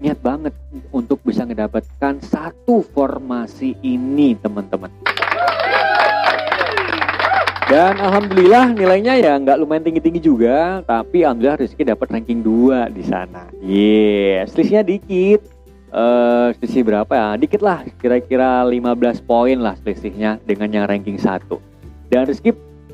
niat 0.00 0.18
banget 0.24 0.56
untuk 0.90 1.20
bisa 1.20 1.44
mendapatkan 1.44 2.18
satu 2.24 2.82
formasi 2.96 3.76
ini 3.84 4.34
teman-teman. 4.40 4.88
Dan 7.70 8.02
alhamdulillah 8.02 8.74
nilainya 8.74 9.14
ya 9.14 9.38
nggak 9.38 9.62
lumayan 9.62 9.86
tinggi-tinggi 9.86 10.18
juga 10.18 10.82
tapi 10.82 11.22
alhamdulillah 11.22 11.62
Rizky 11.62 11.86
dapat 11.86 12.10
ranking 12.10 12.42
2 12.42 12.90
di 12.90 13.04
sana. 13.06 13.46
Yes 13.62 14.50
selisihnya 14.56 14.82
dikit. 14.82 15.46
Eh 15.90 16.48
selisih 16.58 16.82
berapa 16.82 17.12
ya? 17.14 17.38
Dikit 17.38 17.62
lah 17.62 17.86
kira-kira 18.02 18.66
15 18.66 19.22
poin 19.22 19.54
lah 19.54 19.78
selisihnya 19.78 20.42
dengan 20.42 20.66
yang 20.74 20.90
ranking 20.90 21.14
1 21.14 21.70
dan 22.10 22.26
Rizky 22.26 22.50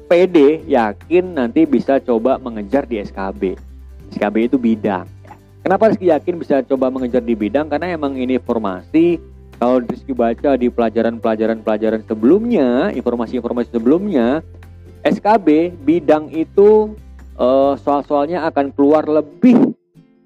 PD 0.06 0.62
yakin 0.68 1.34
nanti 1.34 1.64
bisa 1.64 1.98
coba 1.98 2.38
mengejar 2.38 2.86
di 2.86 3.00
SKB 3.02 3.56
SKB 4.14 4.36
itu 4.52 4.56
bidang 4.60 5.08
Kenapa 5.66 5.90
Rizky 5.90 6.14
yakin 6.14 6.38
bisa 6.38 6.62
coba 6.62 6.94
mengejar 6.94 7.18
di 7.26 7.34
bidang? 7.34 7.66
Karena 7.66 7.90
emang 7.90 8.14
ini 8.14 8.38
informasi 8.38 9.18
kalau 9.58 9.82
Rizky 9.82 10.14
baca 10.14 10.54
di 10.54 10.70
pelajaran-pelajaran-pelajaran 10.70 12.06
sebelumnya, 12.06 12.94
informasi-informasi 12.94 13.74
sebelumnya, 13.74 14.46
SKB 15.02 15.74
bidang 15.82 16.30
itu 16.30 16.94
eh, 17.34 17.74
soal-soalnya 17.82 18.46
akan 18.46 18.70
keluar 18.78 19.10
lebih 19.10 19.74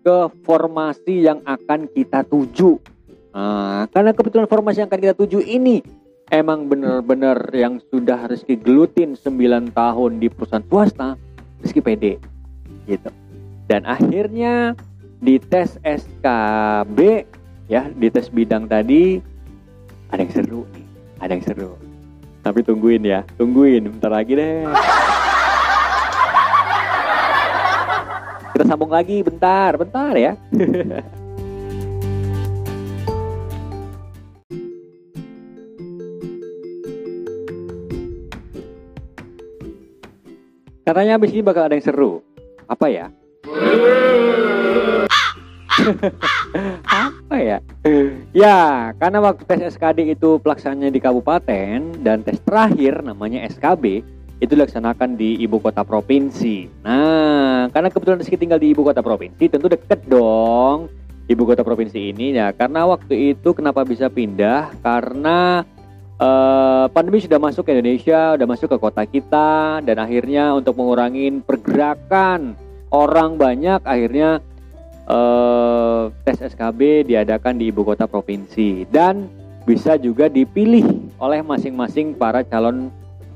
ke 0.05 0.29
formasi 0.45 1.25
yang 1.25 1.41
akan 1.49 1.89
kita 1.89 2.21
tuju. 2.29 2.77
Nah, 3.33 3.89
karena 3.97 4.13
kebetulan 4.13 4.45
formasi 4.45 4.85
yang 4.85 4.93
akan 4.93 5.01
kita 5.01 5.17
tuju 5.17 5.41
ini 5.41 5.81
emang 6.29 6.69
benar-benar 6.69 7.49
yang 7.57 7.81
sudah 7.89 8.29
Rizky 8.29 8.61
gelutin 8.61 9.17
9 9.17 9.73
tahun 9.73 10.21
di 10.21 10.29
perusahaan 10.29 10.69
swasta, 10.69 11.17
Rizky 11.65 11.81
PD 11.81 12.21
gitu. 12.85 13.09
Dan 13.65 13.89
akhirnya 13.89 14.77
di 15.21 15.37
tes 15.37 15.77
SKB 15.85 17.29
ya 17.69 17.93
di 17.93 18.09
tes 18.09 18.33
bidang 18.33 18.65
tadi 18.65 19.21
ada 20.09 20.25
yang 20.25 20.33
seru 20.33 20.65
nih 20.73 20.85
ada 21.21 21.37
yang 21.37 21.45
seru. 21.45 21.77
Tapi 22.41 22.65
tungguin 22.65 23.05
ya 23.05 23.21
tungguin 23.37 23.85
bentar 23.85 24.09
lagi 24.09 24.33
deh. 24.33 24.65
Kita 28.57 28.65
sambung 28.65 28.89
lagi 28.89 29.21
bentar 29.21 29.77
bentar 29.77 30.17
ya. 30.17 30.33
Katanya 40.81 41.21
abis 41.21 41.31
ini 41.37 41.45
bakal 41.45 41.69
ada 41.69 41.77
yang 41.77 41.85
seru. 41.85 42.25
Apa 42.67 42.89
ya 42.89 43.13
apa 47.07 47.37
ya? 47.39 47.59
Ya, 48.35 48.91
karena 48.99 49.19
waktu 49.23 49.43
tes 49.47 49.77
SKD 49.77 50.19
itu 50.19 50.43
pelaksananya 50.43 50.91
di 50.91 51.01
kabupaten 51.01 52.03
dan 52.03 52.23
tes 52.27 52.43
terakhir 52.43 53.01
namanya 53.07 53.47
SKB 53.47 54.03
itu 54.41 54.53
dilaksanakan 54.57 55.21
di 55.21 55.37
ibu 55.45 55.61
kota 55.61 55.85
provinsi. 55.85 56.67
Nah, 56.81 57.69
karena 57.69 57.93
kebetulan 57.93 58.19
Rizky 58.25 58.41
tinggal 58.41 58.57
di 58.57 58.73
ibu 58.73 58.81
kota 58.81 59.05
provinsi, 59.05 59.53
tentu 59.53 59.69
deket 59.69 60.01
dong 60.09 60.89
ibu 61.29 61.43
kota 61.45 61.61
provinsi 61.61 62.11
ini 62.11 62.35
ya. 62.35 62.51
Karena 62.57 62.89
waktu 62.89 63.37
itu 63.37 63.53
kenapa 63.53 63.85
bisa 63.85 64.09
pindah? 64.09 64.73
Karena 64.81 65.61
eh, 66.17 66.85
pandemi 66.89 67.21
sudah 67.21 67.37
masuk 67.37 67.69
ke 67.69 67.77
Indonesia, 67.77 68.35
sudah 68.35 68.49
masuk 68.49 68.69
ke 68.73 68.79
kota 68.81 69.05
kita, 69.05 69.85
dan 69.85 69.97
akhirnya 70.01 70.57
untuk 70.57 70.81
mengurangi 70.81 71.29
pergerakan 71.45 72.57
orang 72.91 73.37
banyak, 73.37 73.85
akhirnya 73.85 74.41
eh, 75.11 76.03
tes 76.23 76.39
SKB 76.55 77.11
diadakan 77.11 77.59
di 77.59 77.75
ibu 77.75 77.83
kota 77.83 78.07
provinsi 78.07 78.87
dan 78.89 79.27
bisa 79.67 79.99
juga 80.01 80.31
dipilih 80.31 80.87
oleh 81.21 81.43
masing-masing 81.43 82.15
para 82.17 82.47
calon 82.47 82.89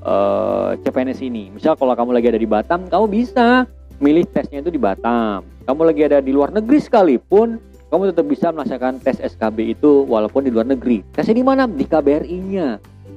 eh, 0.03 0.71
CPNS 0.87 1.21
ini. 1.27 1.51
Misal 1.51 1.75
kalau 1.75 1.93
kamu 1.99 2.15
lagi 2.15 2.31
ada 2.31 2.41
di 2.41 2.49
Batam, 2.49 2.87
kamu 2.87 3.07
bisa 3.11 3.67
milih 3.99 4.25
tesnya 4.31 4.63
itu 4.63 4.71
di 4.71 4.81
Batam. 4.81 5.45
Kamu 5.65 5.81
lagi 5.87 6.03
ada 6.07 6.21
di 6.21 6.33
luar 6.35 6.53
negeri 6.53 6.79
sekalipun, 6.81 7.57
kamu 7.89 8.13
tetap 8.13 8.27
bisa 8.27 8.47
melaksanakan 8.53 9.01
tes 9.01 9.23
SKB 9.23 9.79
itu 9.79 10.05
walaupun 10.07 10.45
di 10.45 10.51
luar 10.53 10.69
negeri. 10.69 11.03
Tesnya 11.15 11.37
di 11.37 11.45
mana? 11.47 11.65
Di 11.71 11.85
KBRI-nya. 11.87 12.69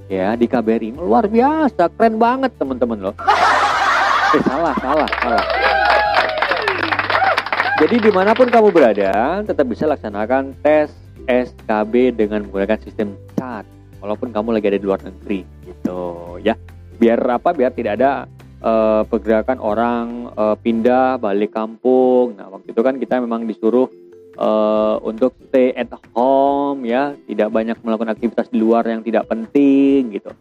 Ya, 0.08 0.40
di 0.40 0.48
KBRI. 0.48 0.96
Luar 0.96 1.28
biasa, 1.28 1.92
keren 1.92 2.16
banget 2.16 2.56
teman-teman 2.56 3.12
loh. 3.12 3.16
Eh, 4.32 4.44
salah, 4.48 4.76
salah, 4.80 5.10
salah. 5.20 5.46
Jadi 7.78 8.02
di 8.02 8.10
mana 8.10 8.34
pun 8.34 8.50
kamu 8.50 8.74
berada, 8.74 9.46
tetap 9.46 9.70
bisa 9.70 9.86
laksanakan 9.86 10.58
tes 10.66 10.90
SKB 11.30 12.10
dengan 12.18 12.50
menggunakan 12.50 12.82
sistem 12.82 13.14
CAT. 13.38 13.70
Walaupun 14.02 14.34
kamu 14.34 14.58
lagi 14.58 14.74
ada 14.74 14.82
di 14.82 14.88
luar 14.90 15.02
negeri, 15.06 15.46
gitu 15.62 16.02
ya. 16.42 16.58
Biar 16.98 17.22
apa? 17.30 17.54
Biar 17.54 17.78
tidak 17.78 18.02
ada 18.02 18.26
eh, 18.66 19.02
pergerakan 19.06 19.62
orang 19.62 20.34
eh, 20.34 20.56
pindah 20.58 21.22
balik 21.22 21.54
kampung. 21.54 22.34
Nah 22.34 22.50
waktu 22.50 22.74
itu 22.74 22.82
kan 22.82 22.98
kita 22.98 23.22
memang 23.22 23.46
disuruh 23.46 23.86
eh, 24.34 24.96
untuk 25.06 25.38
stay 25.46 25.70
at 25.78 25.94
home 26.18 26.82
ya, 26.82 27.14
tidak 27.30 27.54
banyak 27.54 27.78
melakukan 27.86 28.10
aktivitas 28.18 28.50
di 28.50 28.58
luar 28.58 28.90
yang 28.90 29.06
tidak 29.06 29.30
penting 29.30 30.18
gitu. 30.18 30.34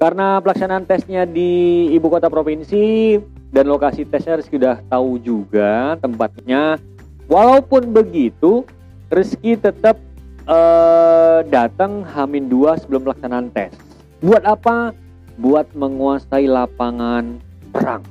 Karena 0.00 0.40
pelaksanaan 0.40 0.88
tesnya 0.88 1.28
di 1.28 1.92
ibu 1.92 2.08
kota 2.08 2.32
provinsi 2.32 3.20
dan 3.50 3.66
lokasi 3.66 4.06
tesnya 4.06 4.38
Rizky 4.38 4.56
udah 4.58 4.78
tahu 4.86 5.18
juga 5.18 5.98
tempatnya. 5.98 6.78
Walaupun 7.26 7.90
begitu, 7.90 8.66
Rizky 9.10 9.58
tetap 9.58 9.98
eh, 10.46 11.38
datang 11.50 12.06
Hamin 12.06 12.46
2 12.46 12.82
sebelum 12.82 13.06
pelaksanaan 13.06 13.50
tes. 13.54 13.74
Buat 14.22 14.46
apa? 14.46 14.94
Buat 15.38 15.74
menguasai 15.74 16.46
lapangan 16.46 17.38
perang. 17.74 18.02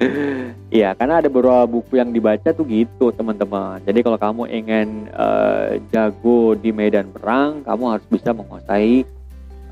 Iya, 0.70 0.96
karena 0.96 1.20
ada 1.20 1.28
beberapa 1.28 1.68
buku 1.68 2.00
yang 2.00 2.08
dibaca 2.08 2.56
tuh 2.56 2.64
gitu, 2.64 3.12
teman-teman. 3.12 3.84
Jadi 3.84 4.00
kalau 4.00 4.16
kamu 4.16 4.42
ingin 4.48 5.10
eh, 5.12 5.76
jago 5.92 6.56
di 6.56 6.72
medan 6.72 7.12
perang, 7.12 7.60
kamu 7.66 7.84
harus 7.98 8.06
bisa 8.08 8.32
menguasai 8.32 9.04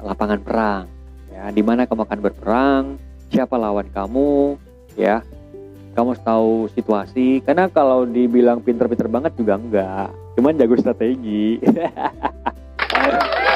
lapangan 0.04 0.40
perang. 0.44 0.84
Ya, 1.32 1.48
di 1.54 1.62
mana 1.64 1.88
kamu 1.88 2.04
akan 2.04 2.20
berperang, 2.20 2.84
siapa 3.32 3.54
lawan 3.56 3.88
kamu, 3.92 4.56
ya. 4.96 5.22
Kamu 5.94 6.14
harus 6.14 6.22
tahu 6.22 6.70
situasi. 6.72 7.42
Karena 7.42 7.66
kalau 7.66 8.06
dibilang 8.06 8.62
pinter-pinter 8.62 9.10
banget 9.10 9.34
juga 9.34 9.58
enggak. 9.58 10.08
Cuman 10.38 10.54
jago 10.54 10.78
strategi. 10.78 11.58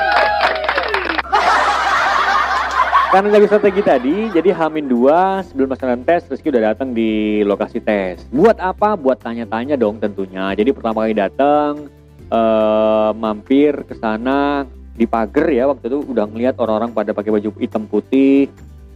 Karena 3.13 3.29
jago 3.29 3.45
strategi 3.45 3.85
tadi, 3.85 4.17
jadi 4.33 4.57
Hamin 4.57 4.89
2 4.89 5.45
sebelum 5.45 5.69
pelaksanaan 5.69 6.01
tes, 6.01 6.25
Rizky 6.33 6.49
udah 6.49 6.73
datang 6.73 6.97
di 6.97 7.45
lokasi 7.45 7.85
tes. 7.85 8.25
Buat 8.33 8.57
apa? 8.57 8.97
Buat 8.97 9.21
tanya-tanya 9.21 9.77
dong 9.77 10.01
tentunya. 10.01 10.49
Jadi 10.57 10.73
pertama 10.73 11.05
kali 11.05 11.13
datang, 11.13 11.93
eh, 12.33 13.11
mampir 13.13 13.85
ke 13.85 14.01
sana 14.01 14.65
di 14.97 15.05
pagar 15.05 15.53
ya 15.53 15.69
waktu 15.69 15.93
itu 15.93 16.09
udah 16.09 16.25
ngeliat 16.25 16.57
orang-orang 16.57 16.97
pada 16.97 17.13
pakai 17.13 17.37
baju 17.37 17.53
hitam 17.61 17.85
putih, 17.85 18.49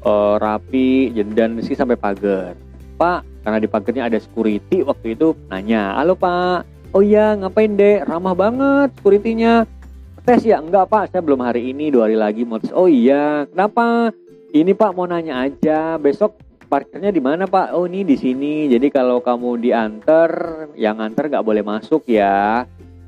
eh, 0.07 0.35
rapi, 0.39 1.11
dan 1.35 1.59
Rizky 1.59 1.75
sampai 1.75 1.99
pagar. 1.99 2.55
Pak, 2.97 3.27
karena 3.43 3.59
di 3.61 3.69
pagarnya 3.69 4.09
ada 4.09 4.17
security 4.17 4.81
waktu 4.87 5.19
itu 5.19 5.37
nanya, 5.53 5.99
halo 5.99 6.17
Pak, 6.17 6.65
oh 6.97 7.05
iya 7.05 7.37
ngapain 7.37 7.77
dek, 7.77 8.09
ramah 8.09 8.33
banget 8.33 8.89
securitynya. 8.97 9.69
Tes 10.27 10.43
ya? 10.43 10.59
Enggak 10.59 10.91
pak 10.91 11.15
saya 11.15 11.23
belum 11.23 11.39
hari 11.39 11.71
ini 11.71 11.95
dua 11.95 12.11
hari 12.11 12.19
lagi 12.19 12.43
mau 12.43 12.59
tes. 12.59 12.75
Oh 12.75 12.91
iya. 12.91 13.47
Kenapa? 13.47 14.11
Ini 14.51 14.75
pak 14.75 14.91
mau 14.99 15.07
nanya 15.07 15.47
aja 15.47 15.95
besok 16.03 16.35
parkirnya 16.67 17.15
di 17.15 17.23
mana 17.23 17.47
pak? 17.47 17.71
Oh 17.71 17.87
ini 17.87 18.03
di 18.03 18.19
sini 18.19 18.67
jadi 18.67 18.91
kalau 18.91 19.23
kamu 19.23 19.63
diantar 19.63 20.31
yang 20.75 20.99
antar 20.99 21.31
nggak 21.31 21.47
boleh 21.47 21.63
masuk 21.63 22.11
ya 22.11 22.67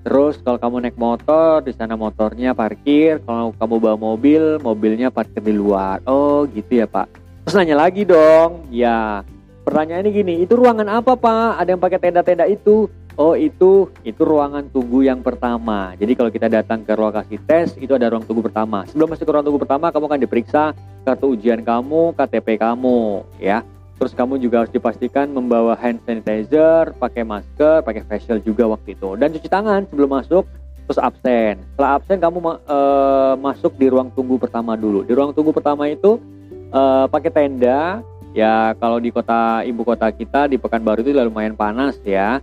terus 0.09 0.41
kalau 0.41 0.57
kamu 0.57 0.89
naik 0.89 0.97
motor 0.97 1.61
di 1.61 1.77
sana 1.77 1.93
motornya 1.93 2.57
parkir 2.57 3.21
kalau 3.29 3.53
kamu 3.53 3.77
bawa 3.77 3.97
mobil 4.01 4.57
mobilnya 4.57 5.13
parkir 5.13 5.45
di 5.45 5.53
luar 5.53 6.01
oh 6.09 6.49
gitu 6.49 6.81
ya 6.81 6.89
pak 6.89 7.13
terus 7.45 7.53
nanya 7.53 7.77
lagi 7.77 8.09
dong 8.09 8.65
ya 8.73 9.21
pertanyaannya 9.69 10.09
gini 10.09 10.35
itu 10.49 10.57
ruangan 10.57 10.89
apa 10.89 11.13
pak 11.13 11.61
ada 11.61 11.77
yang 11.77 11.83
pakai 11.85 12.01
tenda-tenda 12.01 12.49
itu 12.49 12.89
Oh 13.19 13.35
itu 13.35 13.91
itu 14.07 14.23
ruangan 14.23 14.71
tunggu 14.71 15.03
yang 15.03 15.19
pertama. 15.27 15.91
Jadi 15.99 16.15
kalau 16.15 16.31
kita 16.31 16.47
datang 16.47 16.87
ke 16.87 16.95
lokasi 16.95 17.35
tes 17.51 17.75
itu 17.75 17.91
ada 17.91 18.07
ruang 18.07 18.23
tunggu 18.23 18.47
pertama. 18.47 18.87
Sebelum 18.87 19.11
masuk 19.11 19.27
ke 19.27 19.33
ruang 19.35 19.43
tunggu 19.43 19.59
pertama 19.59 19.91
kamu 19.91 20.07
akan 20.07 20.21
diperiksa 20.23 20.71
kartu 21.03 21.35
ujian 21.35 21.67
kamu, 21.67 22.15
KTP 22.15 22.63
kamu, 22.63 23.27
ya. 23.43 23.67
Terus 23.99 24.15
kamu 24.15 24.39
juga 24.39 24.63
harus 24.63 24.71
dipastikan 24.71 25.27
membawa 25.35 25.75
hand 25.75 25.99
sanitizer, 26.07 26.95
pakai 27.03 27.27
masker, 27.27 27.83
pakai 27.83 28.07
facial 28.07 28.39
juga 28.39 28.71
waktu 28.71 28.95
itu. 28.95 29.19
Dan 29.19 29.35
cuci 29.35 29.51
tangan 29.51 29.91
sebelum 29.91 30.23
masuk, 30.23 30.47
terus 30.87 31.03
absen. 31.03 31.59
Setelah 31.75 31.99
absen 31.99 32.19
kamu 32.23 32.39
eh, 32.63 33.35
masuk 33.43 33.75
di 33.75 33.91
ruang 33.91 34.15
tunggu 34.15 34.39
pertama 34.39 34.79
dulu. 34.79 35.03
Di 35.03 35.13
ruang 35.13 35.35
tunggu 35.35 35.51
pertama 35.51 35.91
itu 35.91 36.23
eh, 36.71 37.07
pakai 37.11 37.31
tenda. 37.35 38.01
Ya 38.39 38.71
kalau 38.79 39.03
di 39.03 39.11
kota 39.11 39.67
ibu 39.67 39.83
kota 39.83 40.15
kita 40.15 40.47
di 40.47 40.63
Pekanbaru 40.63 41.03
itu 41.03 41.11
lumayan 41.13 41.59
panas 41.59 41.99
ya. 42.07 42.39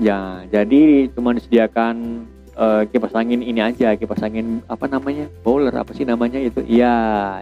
Ya, 0.00 0.44
jadi 0.48 1.08
cuma 1.16 1.32
disediakan 1.32 2.24
eh, 2.60 2.82
kipas 2.92 3.16
angin 3.16 3.40
ini 3.40 3.64
aja, 3.64 3.96
kipas 3.96 4.20
angin 4.20 4.60
apa 4.68 4.84
namanya? 4.84 5.32
Bowler 5.40 5.72
apa 5.72 5.96
sih 5.96 6.04
namanya 6.04 6.36
itu? 6.36 6.60
Iya. 6.68 7.40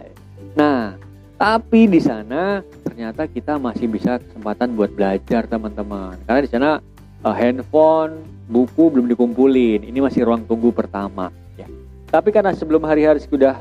Nah, 0.55 0.95
tapi 1.39 1.87
di 1.87 2.03
sana 2.03 2.59
ternyata 2.99 3.31
kita 3.31 3.55
masih 3.55 3.87
bisa 3.87 4.19
kesempatan 4.19 4.75
buat 4.75 4.91
belajar 4.91 5.47
teman-teman. 5.47 6.19
Karena 6.27 6.39
di 6.43 6.51
sana 6.51 6.69
eh, 7.23 7.31
handphone, 7.31 8.27
buku 8.51 8.91
belum 8.91 9.07
dikumpulin. 9.07 9.87
Ini 9.87 10.03
masih 10.03 10.27
ruang 10.27 10.43
tunggu 10.43 10.75
pertama. 10.75 11.31
Ya. 11.55 11.63
Tapi 12.11 12.35
karena 12.35 12.51
sebelum 12.51 12.83
hari-hari 12.83 13.23
sudah 13.23 13.55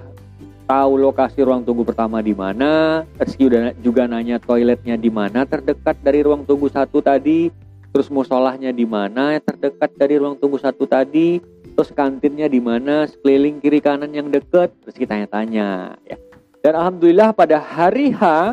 tahu 0.67 0.99
lokasi 0.99 1.47
ruang 1.47 1.63
tunggu 1.63 1.87
pertama 1.87 2.19
di 2.19 2.35
mana, 2.35 3.07
Rizky 3.15 3.47
udah 3.47 3.79
juga 3.79 4.11
nanya 4.11 4.43
toiletnya 4.43 4.99
di 4.99 5.07
mana 5.07 5.47
terdekat 5.47 6.03
dari 6.03 6.27
ruang 6.27 6.43
tunggu 6.43 6.67
satu 6.67 6.99
tadi 6.99 7.71
terus 7.95 8.11
musolahnya 8.11 8.75
di 8.75 8.85
mana 8.85 9.39
terdekat 9.39 9.95
dari 9.95 10.19
ruang 10.19 10.35
tunggu 10.35 10.59
satu 10.59 10.83
tadi, 10.83 11.39
terus 11.73 11.95
kantinnya 11.95 12.51
di 12.51 12.59
mana, 12.59 13.07
sekeliling 13.07 13.63
kiri 13.63 13.81
kanan 13.81 14.11
yang 14.13 14.35
deket, 14.35 14.75
terus 14.83 14.99
kita 14.99 15.15
tanya-tanya 15.15 15.95
ya. 16.05 16.19
Dan 16.59 16.75
alhamdulillah 16.75 17.33
pada 17.33 17.57
hari 17.63 18.13
H 18.13 18.53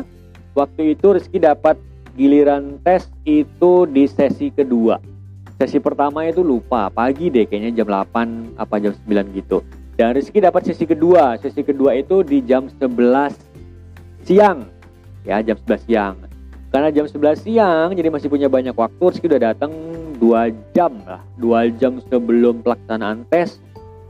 waktu 0.56 0.96
itu 0.96 1.12
Rizky 1.12 1.38
dapat 1.38 1.76
giliran 2.16 2.80
tes 2.80 3.04
itu 3.28 3.84
di 3.84 4.08
sesi 4.08 4.48
kedua. 4.48 4.96
Sesi 5.60 5.76
pertama 5.80 6.24
itu 6.24 6.40
lupa, 6.40 6.88
pagi 6.88 7.28
deh 7.28 7.44
kayaknya 7.44 7.84
jam 7.84 7.88
8 7.88 8.56
apa 8.56 8.74
jam 8.80 8.92
9 9.04 9.36
gitu. 9.36 9.60
Dan 9.96 10.16
Rizky 10.16 10.40
dapat 10.40 10.64
sesi 10.64 10.88
kedua. 10.88 11.36
Sesi 11.40 11.60
kedua 11.60 11.96
itu 11.96 12.24
di 12.24 12.40
jam 12.44 12.68
11 12.68 13.36
siang. 14.24 14.68
Ya, 15.24 15.40
jam 15.44 15.56
11 15.60 15.84
siang. 15.88 16.16
Karena 16.72 16.92
jam 16.92 17.08
11 17.08 17.40
siang 17.40 17.88
jadi 17.96 18.08
masih 18.12 18.28
punya 18.28 18.48
banyak 18.52 18.76
waktu 18.76 19.00
Rizky 19.00 19.28
udah 19.28 19.52
datang 19.52 19.72
2 20.18 20.52
jam 20.72 20.92
lah 21.04 21.20
2 21.38 21.76
jam 21.80 22.00
sebelum 22.08 22.64
pelaksanaan 22.64 23.28
tes 23.28 23.60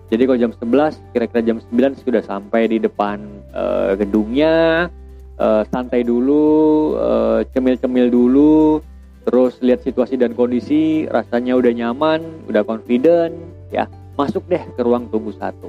jadi 0.07 0.23
kalau 0.23 0.39
jam 0.39 0.53
11 0.55 1.03
kira-kira 1.15 1.41
jam 1.43 1.59
9 1.59 1.95
Rizky 1.99 2.09
udah 2.15 2.25
sampai 2.25 2.71
di 2.71 2.79
depan 2.79 3.19
eh, 3.55 3.99
gedungnya 3.99 4.87
eh, 5.37 5.62
santai 5.68 6.03
dulu 6.03 6.96
eh, 6.96 7.40
cemil-cemil 7.53 8.09
dulu 8.09 8.81
terus 9.27 9.59
lihat 9.59 9.83
situasi 9.83 10.14
dan 10.14 10.38
kondisi 10.38 11.11
rasanya 11.11 11.59
udah 11.59 11.72
nyaman 11.75 12.22
udah 12.46 12.62
confident 12.62 13.35
ya. 13.75 13.90
Masuk 14.16 14.49
deh 14.49 14.62
ke 14.72 14.81
ruang 14.81 15.12
tunggu 15.12 15.35
satu. 15.37 15.68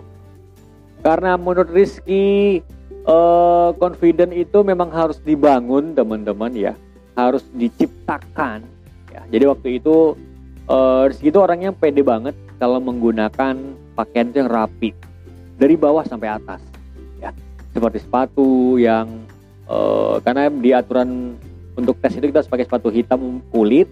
Karena 1.03 1.35
menurut 1.35 1.67
Rizky 1.73 2.59
eh, 2.87 3.69
confident 3.75 4.31
itu 4.31 4.63
memang 4.63 4.87
harus 4.93 5.19
dibangun 5.19 5.91
teman-teman 5.97 6.53
ya. 6.55 6.73
Harus 7.17 7.43
diciptakan 7.51 8.63
ya. 9.11 9.21
Jadi 9.27 9.43
waktu 9.49 9.67
itu 9.81 10.15
eh, 10.69 11.01
Rizky 11.11 11.27
itu 11.33 11.39
orangnya 11.43 11.75
pede 11.75 12.05
banget 12.05 12.37
kalau 12.61 12.79
menggunakan 12.79 13.57
pakaian 13.97 14.29
yang 14.31 14.47
rapi. 14.47 14.93
Dari 15.57 15.73
bawah 15.73 16.05
sampai 16.05 16.29
atas 16.29 16.61
ya. 17.17 17.33
Seperti 17.73 18.05
sepatu 18.05 18.77
yang 18.77 19.27
eh, 19.67 20.15
karena 20.23 20.49
di 20.49 20.71
aturan 20.73 21.35
untuk 21.77 22.01
tes 22.01 22.17
itu 22.17 22.25
kita 22.25 22.41
harus 22.41 22.51
pakai 22.51 22.65
sepatu 22.65 22.89
hitam 22.89 23.39
kulit. 23.53 23.87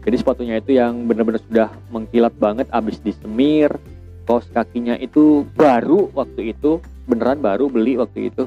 Jadi 0.00 0.16
sepatunya 0.16 0.56
itu 0.56 0.76
yang 0.76 1.04
benar-benar 1.04 1.40
sudah 1.44 1.68
mengkilat 1.92 2.32
banget 2.40 2.66
abis 2.72 3.00
disemir 3.04 3.76
kaos 4.24 4.46
kakinya 4.54 4.94
itu 4.94 5.42
baru 5.58 6.06
waktu 6.14 6.54
itu 6.54 6.78
beneran 7.10 7.42
baru 7.42 7.66
beli 7.66 7.98
waktu 7.98 8.30
itu. 8.30 8.46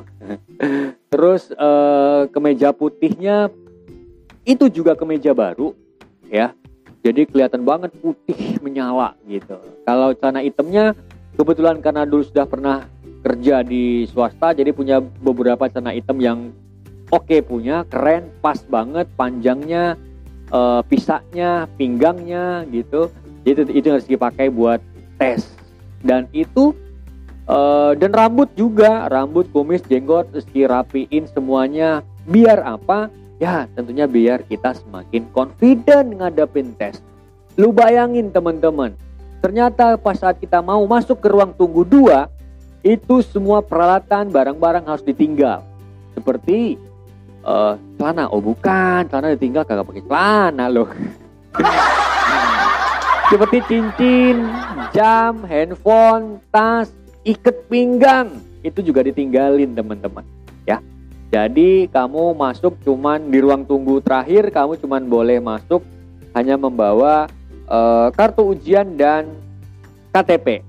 Terus 1.12 1.52
eh, 1.52 2.22
kemeja 2.32 2.72
putihnya 2.72 3.52
itu 4.48 4.72
juga 4.72 4.96
kemeja 4.96 5.36
baru 5.36 5.76
ya. 6.32 6.56
Jadi 7.04 7.28
kelihatan 7.28 7.67
banget 7.67 7.91
putih 8.00 8.63
menyala 8.63 9.19
gitu. 9.28 9.60
Kalau 9.84 10.15
celana 10.15 10.39
hitamnya 10.39 10.96
kebetulan 11.36 11.84
karena 11.84 12.08
dulu 12.08 12.24
sudah 12.24 12.48
pernah 12.48 12.88
kerja 13.24 13.60
di 13.60 14.08
swasta 14.08 14.56
jadi 14.56 14.72
punya 14.72 15.04
beberapa 15.04 15.67
celana 15.67 15.91
hitam 15.91 16.15
yang 16.24 16.56
oke 17.13 17.38
punya 17.45 17.86
keren 17.86 18.34
pas 18.41 18.58
banget 18.65 19.06
panjangnya 19.13 19.93
eh, 20.49 20.82
pisaknya 20.89 21.69
pinggangnya 21.78 22.65
gitu. 22.73 23.13
Itu 23.45 23.69
itu 23.69 23.88
harus 23.93 24.10
dipakai 24.10 24.49
buat 24.49 24.82
tes. 25.21 25.45
Dan 26.02 26.26
itu 26.34 26.73
eh, 27.45 27.91
dan 28.02 28.10
rambut 28.10 28.49
juga 28.58 29.06
rambut 29.13 29.45
kumis 29.54 29.86
jenggot 29.86 30.34
meski 30.34 30.65
rapiin 30.65 31.30
semuanya. 31.30 32.02
Biar 32.26 32.65
apa? 32.65 33.13
Ya 33.38 33.69
tentunya 33.78 34.10
biar 34.10 34.41
kita 34.49 34.73
semakin 34.73 35.30
confident 35.30 36.17
ngadepin 36.17 36.73
tes. 36.82 36.97
Lu 37.54 37.69
bayangin 37.69 38.34
teman-teman 38.34 38.97
ternyata 39.43 39.99
pas 39.99 40.15
saat 40.15 40.39
kita 40.39 40.63
mau 40.63 40.80
masuk 40.88 41.19
ke 41.19 41.28
ruang 41.28 41.52
tunggu 41.52 41.84
dua 41.84 42.32
itu 42.80 43.19
semua 43.19 43.60
peralatan 43.60 44.32
barang-barang 44.32 44.88
harus 44.88 45.04
ditinggal. 45.04 45.60
Seperti 46.15 46.80
eh 47.44 47.74
celana. 48.00 48.32
Oh 48.32 48.40
bukan. 48.40 49.08
Celana 49.08 49.36
ditinggal 49.36 49.68
kagak 49.68 49.86
pakai 49.88 50.04
celana 50.08 50.66
loh. 50.72 50.90
Seperti 53.32 53.58
cincin 53.68 54.48
jam 54.96 55.44
handphone 55.48 56.40
tas 56.50 56.92
ikat 57.28 57.68
pinggang. 57.68 58.40
Itu 58.64 58.80
juga 58.80 59.04
ditinggalin 59.04 59.76
teman-teman. 59.76 60.24
Ya. 60.64 60.80
Jadi 61.34 61.90
kamu 61.90 62.38
masuk 62.38 62.78
cuman 62.86 63.34
di 63.34 63.42
ruang 63.42 63.66
tunggu 63.66 64.00
terakhir 64.06 64.54
kamu 64.54 64.78
cuman 64.78 65.02
boleh 65.10 65.42
masuk 65.42 65.82
hanya 66.38 66.62
membawa 66.62 67.26
eh, 67.66 68.08
kartu 68.14 68.54
ujian 68.54 68.94
dan 68.94 69.34
KTP 70.14 70.62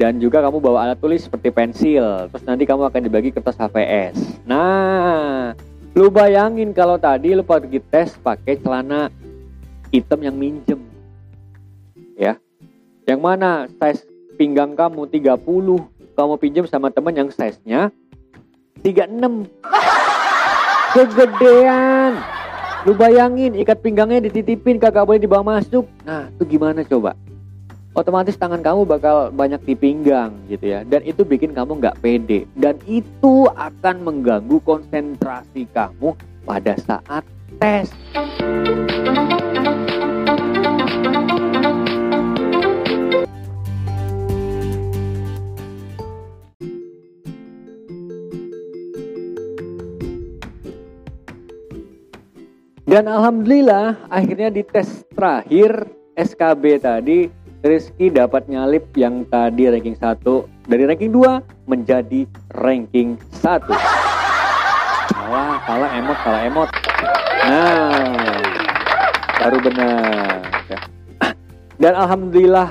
dan 0.00 0.16
juga 0.16 0.40
kamu 0.40 0.58
bawa 0.58 0.88
alat 0.88 0.98
tulis 0.98 1.24
seperti 1.24 1.52
pensil 1.52 2.32
terus 2.32 2.44
nanti 2.48 2.64
kamu 2.64 2.88
akan 2.88 3.00
dibagi 3.04 3.30
kertas 3.30 3.60
HVS 3.60 4.44
nah 4.48 5.52
lu 5.92 6.08
bayangin 6.08 6.72
kalau 6.72 6.96
tadi 6.96 7.36
lu 7.36 7.44
pergi 7.44 7.76
tes 7.92 8.16
pakai 8.16 8.56
celana 8.56 9.12
hitam 9.92 10.24
yang 10.24 10.32
minjem. 10.32 10.80
Ya. 12.16 12.40
Yang 13.04 13.20
mana 13.20 13.68
size 13.68 14.08
pinggang 14.40 14.72
kamu 14.72 15.04
30 15.12 15.36
kamu 16.16 16.34
pinjam 16.40 16.64
sama 16.64 16.88
temen 16.88 17.12
yang 17.12 17.28
size-nya 17.28 17.92
36 18.80 19.52
kegedean. 20.96 22.12
Lu 22.88 22.96
bayangin 22.96 23.52
ikat 23.60 23.84
pinggangnya 23.84 24.24
dititipin 24.26 24.80
kagak 24.80 25.04
boleh 25.04 25.20
dibawa 25.20 25.60
masuk. 25.60 25.84
Nah 26.08 26.32
itu 26.32 26.56
gimana 26.56 26.82
coba 26.88 27.14
otomatis 27.92 28.40
tangan 28.40 28.64
kamu 28.64 28.88
bakal 28.88 29.28
banyak 29.28 29.60
di 29.68 29.74
pinggang 29.76 30.32
gitu 30.48 30.64
ya. 30.72 30.80
Dan 30.84 31.04
itu 31.04 31.24
bikin 31.24 31.52
kamu 31.52 31.80
nggak 31.80 32.00
pede. 32.00 32.48
Dan 32.56 32.80
itu 32.88 33.48
akan 33.52 33.96
mengganggu 34.04 34.56
konsentrasi 34.64 35.68
kamu 35.76 36.16
pada 36.48 36.74
saat 36.80 37.24
tes. 37.60 37.92
Dan 52.82 53.08
alhamdulillah 53.08 54.04
akhirnya 54.12 54.52
di 54.52 54.60
tes 54.68 55.00
terakhir 55.16 55.88
SKB 56.12 56.76
tadi 56.76 57.41
Rizky 57.62 58.10
dapat 58.10 58.50
nyalip 58.50 58.90
yang 58.98 59.22
tadi 59.30 59.70
ranking 59.70 59.94
1 59.94 60.18
dari 60.66 60.82
ranking 60.82 61.14
2 61.14 61.70
menjadi 61.70 62.26
ranking 62.58 63.14
1 63.38 63.70
kalah 65.14 65.62
kalah 65.62 65.90
emot 65.94 66.18
kalah 66.26 66.42
emot. 66.42 66.68
Nah 67.46 68.42
baru 69.38 69.58
benar 69.62 70.42
ya. 70.66 70.78
dan 71.78 71.92
alhamdulillah 71.94 72.70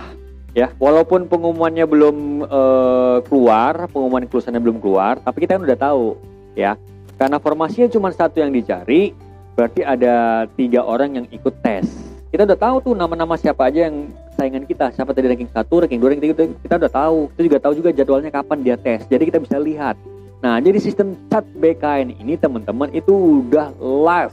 ya 0.51 0.67
walaupun 0.75 1.31
pengumumannya 1.31 1.87
belum 1.87 2.43
eh, 2.51 3.17
keluar 3.31 3.87
pengumuman 3.95 4.27
kelulusannya 4.27 4.59
belum 4.59 4.83
keluar 4.83 5.23
tapi 5.23 5.47
kita 5.47 5.55
kan 5.55 5.63
udah 5.71 5.79
tahu 5.79 6.19
ya. 6.59 6.75
Karena 7.15 7.39
formasinya 7.39 7.87
cuma 7.87 8.11
satu 8.11 8.43
yang 8.43 8.51
dicari 8.51 9.15
berarti 9.55 9.87
ada 9.87 10.43
tiga 10.59 10.83
orang 10.83 11.15
yang 11.15 11.25
ikut 11.31 11.55
tes 11.63 12.10
kita 12.31 12.47
udah 12.47 12.55
tahu 12.55 12.75
tuh 12.79 12.93
nama-nama 12.95 13.35
siapa 13.35 13.67
aja 13.67 13.91
yang 13.91 14.07
saingan 14.39 14.63
kita. 14.63 14.95
Siapa 14.95 15.11
tadi 15.11 15.27
ranking 15.27 15.51
1, 15.51 15.67
ranking 15.67 15.99
2, 15.99 16.11
ranking 16.15 16.31
3 16.31 16.63
kita 16.63 16.75
udah 16.79 16.91
tahu. 16.91 17.17
Kita 17.35 17.41
juga 17.43 17.57
tahu 17.59 17.73
juga 17.75 17.89
jadwalnya 17.91 18.31
kapan 18.31 18.63
dia 18.63 18.79
tes. 18.79 19.03
Jadi 19.11 19.27
kita 19.27 19.43
bisa 19.43 19.59
lihat. 19.59 19.99
Nah 20.39 20.55
jadi 20.63 20.79
sistem 20.79 21.19
chat 21.27 21.43
BKN 21.59 22.15
ini 22.23 22.39
teman-teman 22.39 22.87
itu 22.95 23.11
udah 23.11 23.75
live. 23.83 24.31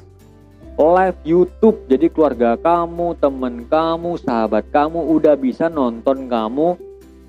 Live 0.79 1.19
YouTube. 1.27 1.91
Jadi 1.91 2.07
keluarga 2.15 2.55
kamu 2.55 3.19
temen 3.19 3.67
kamu 3.67 4.15
sahabat 4.23 4.71
kamu 4.71 5.03
udah 5.19 5.35
bisa 5.35 5.67
nonton 5.67 6.31
kamu. 6.31 6.79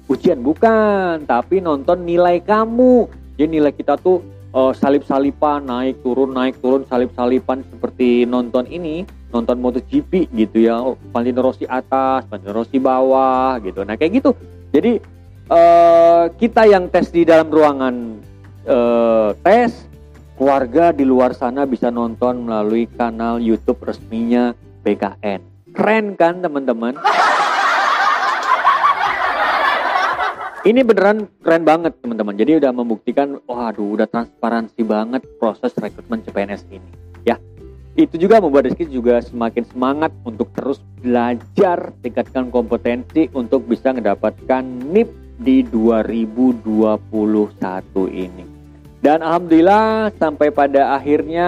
Ujian 0.05 0.45
bukan 0.45 1.25
tapi 1.25 1.65
nonton 1.65 2.05
nilai 2.05 2.45
kamu. 2.45 3.09
Jadi 3.41 3.57
nilai 3.57 3.73
kita 3.73 3.97
tuh 3.97 4.21
eh, 4.53 4.73
salip-salipan 4.77 5.65
naik 5.65 6.05
turun 6.05 6.29
naik 6.29 6.61
turun 6.61 6.85
salip-salipan 6.85 7.65
seperti 7.73 8.29
nonton 8.29 8.69
ini 8.69 9.17
nonton 9.29 9.57
MotoGP 9.61 10.33
gitu 10.33 10.57
ya 10.65 10.81
Valentino 11.13 11.45
Rossi 11.45 11.65
atas 11.69 12.25
Valentino 12.25 12.53
Rossi 12.53 12.77
bawah 12.81 13.61
gitu. 13.61 13.85
Nah 13.85 13.95
kayak 13.95 14.21
gitu. 14.21 14.33
Jadi 14.73 15.01
eh, 15.49 16.23
kita 16.37 16.65
yang 16.65 16.89
tes 16.89 17.09
di 17.13 17.25
dalam 17.25 17.49
ruangan 17.49 17.95
eh, 18.65 19.29
tes 19.45 19.85
keluarga 20.37 20.95
di 20.95 21.03
luar 21.03 21.35
sana 21.37 21.67
bisa 21.67 21.91
nonton 21.93 22.47
melalui 22.47 22.87
kanal 22.89 23.37
YouTube 23.37 23.83
resminya 23.83 24.55
BKN 24.81 25.49
keren 25.73 26.17
kan 26.17 26.41
teman-teman? 26.41 26.97
Ini 30.59 30.83
beneran 30.83 31.31
keren 31.39 31.63
banget 31.63 31.95
teman-teman. 32.03 32.35
Jadi 32.35 32.59
udah 32.59 32.71
membuktikan 32.75 33.39
waduh 33.47 33.95
udah 33.95 34.07
transparansi 34.11 34.83
banget 34.83 35.23
proses 35.39 35.71
rekrutmen 35.79 36.19
CPNS 36.27 36.67
ini. 36.67 36.89
Ya 37.23 37.39
itu 37.97 38.15
juga 38.21 38.37
membuat 38.37 38.69
Rizky 38.69 38.85
juga 38.85 39.21
semakin 39.21 39.65
semangat 39.69 40.11
untuk 40.21 40.49
terus 40.53 40.79
belajar 41.01 41.93
tingkatkan 42.05 42.53
kompetensi 42.53 43.27
untuk 43.33 43.65
bisa 43.65 43.93
mendapatkan 43.95 44.61
NIP 44.63 45.09
di 45.39 45.63
2021 45.63 46.99
ini 48.11 48.43
dan 48.99 49.23
alhamdulillah 49.23 50.11
sampai 50.19 50.51
pada 50.51 50.93
akhirnya 50.93 51.47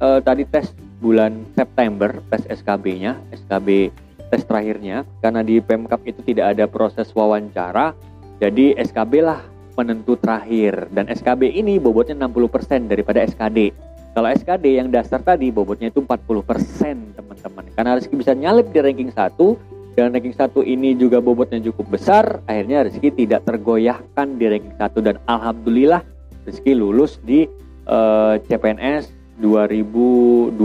eh, 0.00 0.20
tadi 0.24 0.48
tes 0.48 0.72
bulan 0.98 1.44
September 1.54 2.10
tes 2.32 2.42
SKB-nya 2.48 3.20
SKB 3.36 3.92
tes 4.32 4.42
terakhirnya 4.44 5.04
karena 5.22 5.40
di 5.44 5.60
Pemkap 5.60 6.02
itu 6.08 6.20
tidak 6.24 6.56
ada 6.56 6.64
proses 6.66 7.12
wawancara 7.12 7.92
jadi 8.38 8.78
SKB 8.78 9.12
lah 9.18 9.42
penentu 9.78 10.18
terakhir 10.18 10.90
dan 10.90 11.06
SKB 11.06 11.54
ini 11.54 11.78
bobotnya 11.78 12.26
60% 12.26 12.90
daripada 12.90 13.22
SKD. 13.22 13.70
Kalau 14.18 14.34
SKD 14.34 14.82
yang 14.82 14.90
dasar 14.90 15.22
tadi 15.22 15.46
bobotnya 15.54 15.94
itu 15.94 16.02
40% 16.02 17.14
teman-teman. 17.14 17.64
Karena 17.70 17.94
Rizky 17.94 18.18
bisa 18.18 18.34
nyalip 18.34 18.66
di 18.74 18.82
ranking 18.82 19.14
1 19.14 19.94
dan 19.94 20.10
ranking 20.10 20.34
1 20.34 20.58
ini 20.66 20.98
juga 20.98 21.22
bobotnya 21.22 21.62
cukup 21.70 21.94
besar, 21.94 22.42
akhirnya 22.50 22.90
Rizky 22.90 23.14
tidak 23.14 23.46
tergoyahkan 23.46 24.34
di 24.34 24.50
ranking 24.50 24.74
1 24.74 25.06
dan 25.06 25.22
alhamdulillah 25.30 26.02
Rizky 26.50 26.74
lulus 26.74 27.22
di 27.22 27.46
eh, 27.86 28.34
CPNS 28.42 29.38
2021 29.38 30.58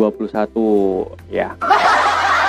ya. 1.29 1.53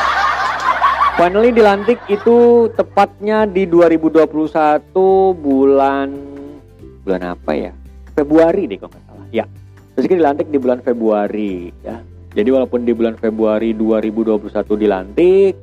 Finally 1.20 1.52
dilantik 1.52 2.00
itu 2.08 2.72
tepatnya 2.80 3.44
di 3.44 3.68
2021 3.68 4.24
bulan 5.36 6.08
bulan 7.04 7.36
apa 7.36 7.52
ya? 7.52 7.76
Februari 8.16 8.64
deh 8.72 8.80
kalau 8.80 8.96
nggak 8.96 9.04
salah. 9.04 9.28
Ya. 9.28 9.44
Kita 9.94 10.18
dilantik 10.18 10.50
di 10.50 10.58
bulan 10.58 10.82
Februari 10.82 11.70
ya. 11.86 12.02
Jadi 12.34 12.50
walaupun 12.50 12.82
di 12.82 12.90
bulan 12.90 13.14
Februari 13.14 13.70
2021 13.70 14.74
dilantik, 14.74 15.54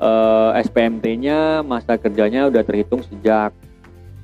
eh, 0.00 0.50
SPMT-nya 0.60 1.64
masa 1.64 1.96
kerjanya 1.96 2.52
udah 2.52 2.60
terhitung 2.60 3.00
sejak 3.00 3.56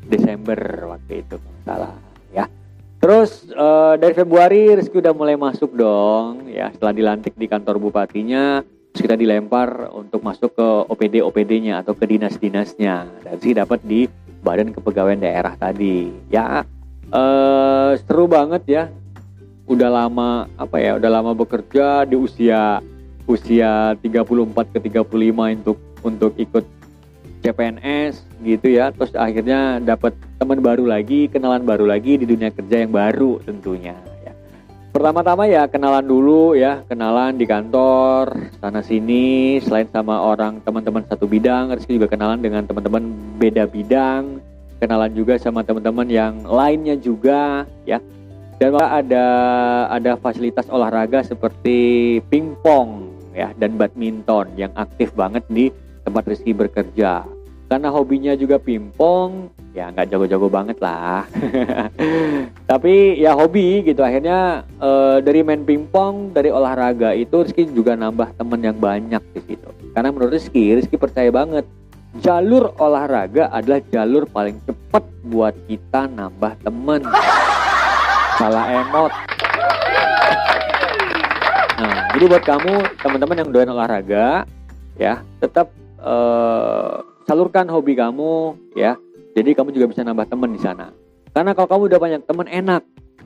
Desember 0.04 0.60
waktu 0.92 1.24
itu 1.24 1.40
salah 1.64 1.96
ya. 2.36 2.44
Terus 3.00 3.48
eh, 3.48 3.94
dari 3.96 4.12
Februari 4.12 4.76
Rizky 4.76 5.00
udah 5.00 5.16
mulai 5.16 5.40
masuk 5.40 5.72
dong 5.72 6.52
ya 6.52 6.68
setelah 6.68 6.92
dilantik 6.92 7.32
di 7.32 7.48
kantor 7.48 7.80
bupatinya 7.80 8.60
terus 8.96 9.12
kita 9.12 9.16
dilempar 9.20 9.92
untuk 9.92 10.24
masuk 10.24 10.56
ke 10.56 10.68
OPD 10.88 11.20
OPD-nya 11.20 11.84
atau 11.84 11.92
ke 11.92 12.08
dinas-dinasnya 12.08 13.24
dan 13.28 13.36
sih 13.44 13.52
dapat 13.52 13.84
di 13.84 14.08
Badan 14.40 14.72
Kepegawaian 14.72 15.20
Daerah 15.20 15.52
tadi 15.52 16.08
ya 16.32 16.64
eh 17.12 17.90
seru 18.00 18.24
banget 18.24 18.62
ya 18.64 18.84
udah 19.66 19.90
lama 19.90 20.46
apa 20.54 20.76
ya 20.78 20.94
udah 20.98 21.10
lama 21.10 21.34
bekerja 21.34 22.06
di 22.06 22.14
usia 22.14 22.78
usia 23.26 23.98
34 23.98 24.74
ke 24.74 24.78
35 24.78 25.58
untuk 25.58 25.78
untuk 26.06 26.32
ikut 26.38 26.64
CPNS 27.42 28.22
gitu 28.42 28.66
ya. 28.70 28.94
Terus 28.94 29.14
akhirnya 29.14 29.82
dapat 29.82 30.14
teman 30.38 30.62
baru 30.62 30.86
lagi 30.86 31.26
kenalan 31.26 31.66
baru 31.66 31.86
lagi 31.86 32.18
di 32.18 32.26
dunia 32.26 32.54
kerja 32.54 32.86
yang 32.86 32.94
baru 32.94 33.42
tentunya 33.42 33.94
ya. 34.22 34.32
Pertama-tama 34.94 35.50
ya 35.50 35.66
kenalan 35.66 36.06
dulu 36.06 36.54
ya 36.54 36.86
kenalan 36.86 37.34
di 37.34 37.44
kantor 37.44 38.50
sana 38.62 38.80
sini 38.86 39.58
selain 39.62 39.90
sama 39.90 40.22
orang 40.22 40.62
teman-teman 40.62 41.02
satu 41.10 41.26
bidang 41.26 41.74
Rizky 41.74 41.98
juga 41.98 42.10
kenalan 42.14 42.38
dengan 42.38 42.64
teman-teman 42.64 43.02
beda 43.36 43.66
bidang 43.66 44.38
kenalan 44.78 45.12
juga 45.12 45.40
sama 45.40 45.64
teman-teman 45.66 46.08
yang 46.08 46.34
lainnya 46.46 46.96
juga 47.00 47.64
ya 47.88 48.00
dan 48.56 48.72
ada 48.80 49.26
ada 49.92 50.12
fasilitas 50.16 50.64
olahraga 50.72 51.20
seperti 51.20 52.18
pingpong 52.32 53.12
ya 53.36 53.52
dan 53.60 53.76
badminton 53.76 54.48
yang 54.56 54.72
aktif 54.80 55.12
banget 55.12 55.44
di 55.52 55.68
tempat 56.06 56.24
Rizky 56.24 56.56
bekerja. 56.56 57.28
Karena 57.66 57.90
hobinya 57.90 58.30
juga 58.38 58.62
pingpong, 58.62 59.50
ya 59.74 59.90
nggak 59.90 60.14
jago-jago 60.14 60.46
banget 60.46 60.78
lah. 60.78 61.26
Tapi 62.70 63.18
ya 63.18 63.34
hobi 63.34 63.82
gitu. 63.82 64.06
Akhirnya 64.06 64.62
e, 64.78 65.18
dari 65.18 65.42
main 65.42 65.66
pingpong, 65.66 66.30
dari 66.30 66.54
olahraga 66.54 67.10
itu 67.10 67.42
Rizky 67.42 67.66
juga 67.66 67.98
nambah 67.98 68.38
temen 68.38 68.62
yang 68.62 68.78
banyak 68.78 69.18
di 69.34 69.40
situ. 69.50 69.66
Karena 69.90 70.14
menurut 70.14 70.38
Rizky, 70.38 70.78
Rizky 70.78 70.94
percaya 70.94 71.26
banget 71.34 71.66
jalur 72.22 72.70
olahraga 72.78 73.50
adalah 73.50 73.82
jalur 73.90 74.30
paling 74.30 74.62
cepat 74.62 75.02
buat 75.26 75.52
kita 75.66 76.06
nambah 76.06 76.62
temen. 76.62 77.02
Salah 78.36 78.64
emot. 78.68 79.12
Nah, 81.76 81.96
jadi 82.16 82.24
buat 82.28 82.44
kamu 82.44 82.72
teman-teman 83.00 83.36
yang 83.40 83.48
doyan 83.52 83.72
olahraga, 83.72 84.44
ya 85.00 85.24
tetap 85.40 85.72
uh, 86.00 87.00
salurkan 87.24 87.68
hobi 87.72 87.96
kamu 87.96 88.56
ya. 88.76 88.96
Jadi 89.36 89.52
kamu 89.52 89.72
juga 89.72 89.92
bisa 89.92 90.00
nambah 90.04 90.28
teman 90.28 90.52
di 90.52 90.60
sana. 90.60 90.92
Karena 91.36 91.52
kalau 91.52 91.68
kamu 91.68 91.82
udah 91.92 92.00
banyak 92.00 92.22
teman 92.24 92.48
enak, 92.48 92.82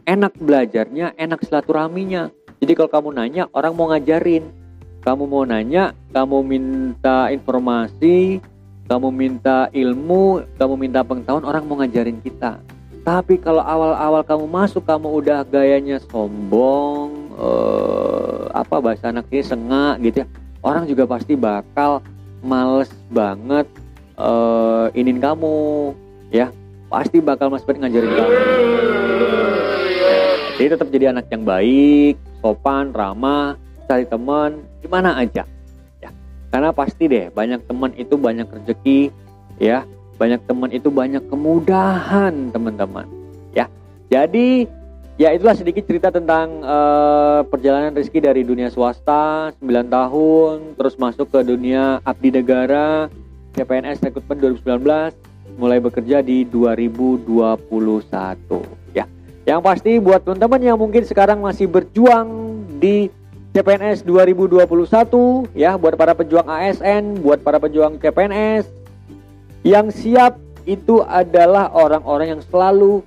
enak 0.07 0.33
belajarnya, 0.39 1.15
enak 1.15 1.43
silaturahminya. 1.47 2.31
Jadi 2.59 2.73
kalau 2.75 2.91
kamu 2.91 3.09
nanya, 3.15 3.47
orang 3.55 3.73
mau 3.79 3.91
ngajarin. 3.95 4.51
Kamu 5.01 5.31
mau 5.31 5.47
nanya, 5.47 5.95
kamu 6.13 6.45
minta 6.45 7.31
informasi, 7.31 8.43
kamu 8.91 9.09
minta 9.15 9.71
ilmu, 9.71 10.43
kamu 10.59 10.75
minta 10.75 11.01
pengetahuan, 11.07 11.47
orang 11.47 11.63
mau 11.65 11.79
ngajarin 11.79 12.19
kita. 12.19 12.59
Tapi 13.11 13.43
kalau 13.43 13.59
awal-awal 13.59 14.23
kamu 14.23 14.47
masuk, 14.47 14.87
kamu 14.87 15.11
udah 15.19 15.43
gayanya 15.43 15.99
sombong, 16.15 17.35
uh, 17.35 18.47
apa 18.55 18.79
bahasa 18.79 19.11
anaknya 19.11 19.43
sengak 19.43 19.99
gitu 19.99 20.23
ya. 20.23 20.27
Orang 20.63 20.87
juga 20.87 21.11
pasti 21.11 21.35
bakal 21.35 22.07
males 22.39 22.87
banget 23.11 23.67
uh, 24.15 24.95
inin 24.95 25.19
kamu 25.19 25.91
ya. 26.31 26.55
Pasti 26.87 27.19
bakal 27.19 27.51
mas 27.51 27.67
banget 27.67 27.91
ngajarin 27.91 28.15
kamu. 28.15 28.33
Jadi 30.55 30.69
tetap 30.71 30.89
jadi 30.95 31.11
anak 31.11 31.27
yang 31.35 31.43
baik 31.43 32.15
sopan 32.39 32.95
ramah 32.95 33.59
cari 33.91 34.07
teman 34.07 34.63
gimana 34.87 35.19
aja 35.19 35.43
ya. 35.99 36.15
Karena 36.55 36.71
pasti 36.71 37.11
deh 37.11 37.27
banyak 37.35 37.59
teman 37.67 37.91
itu 37.99 38.15
banyak 38.15 38.47
rezeki 38.47 39.11
ya 39.59 39.83
banyak 40.21 40.41
teman 40.45 40.69
itu 40.69 40.93
banyak 40.93 41.25
kemudahan 41.33 42.53
teman-teman 42.53 43.09
ya 43.57 43.65
jadi 44.13 44.69
Ya 45.21 45.37
itulah 45.37 45.53
sedikit 45.53 45.85
cerita 45.85 46.09
tentang 46.09 46.65
uh, 46.65 47.45
perjalanan 47.45 47.93
Rizky 47.93 48.25
dari 48.25 48.41
dunia 48.41 48.73
swasta 48.73 49.53
9 49.61 49.69
tahun 49.93 50.81
terus 50.81 50.97
masuk 50.97 51.29
ke 51.29 51.45
dunia 51.45 52.01
abdi 52.09 52.33
negara 52.33 53.13
CPNS 53.53 54.01
rekrutmen 54.01 54.57
2019 54.57 55.61
mulai 55.61 55.77
bekerja 55.77 56.25
di 56.25 56.49
2021 56.49 57.37
ya. 58.97 59.05
Yang 59.45 59.61
pasti 59.61 60.01
buat 60.01 60.25
teman-teman 60.25 60.61
yang 60.65 60.81
mungkin 60.81 61.05
sekarang 61.05 61.45
masih 61.45 61.69
berjuang 61.69 62.57
di 62.81 63.13
CPNS 63.53 64.09
2021 64.09 64.57
ya 65.53 65.77
buat 65.77 66.01
para 66.01 66.17
pejuang 66.17 66.49
ASN, 66.49 67.21
buat 67.21 67.45
para 67.45 67.61
pejuang 67.61 68.01
CPNS 68.01 68.80
yang 69.67 69.93
siap 69.93 70.41
itu 70.65 71.05
adalah 71.05 71.73
orang-orang 71.73 72.39
yang 72.39 72.43
selalu 72.49 73.05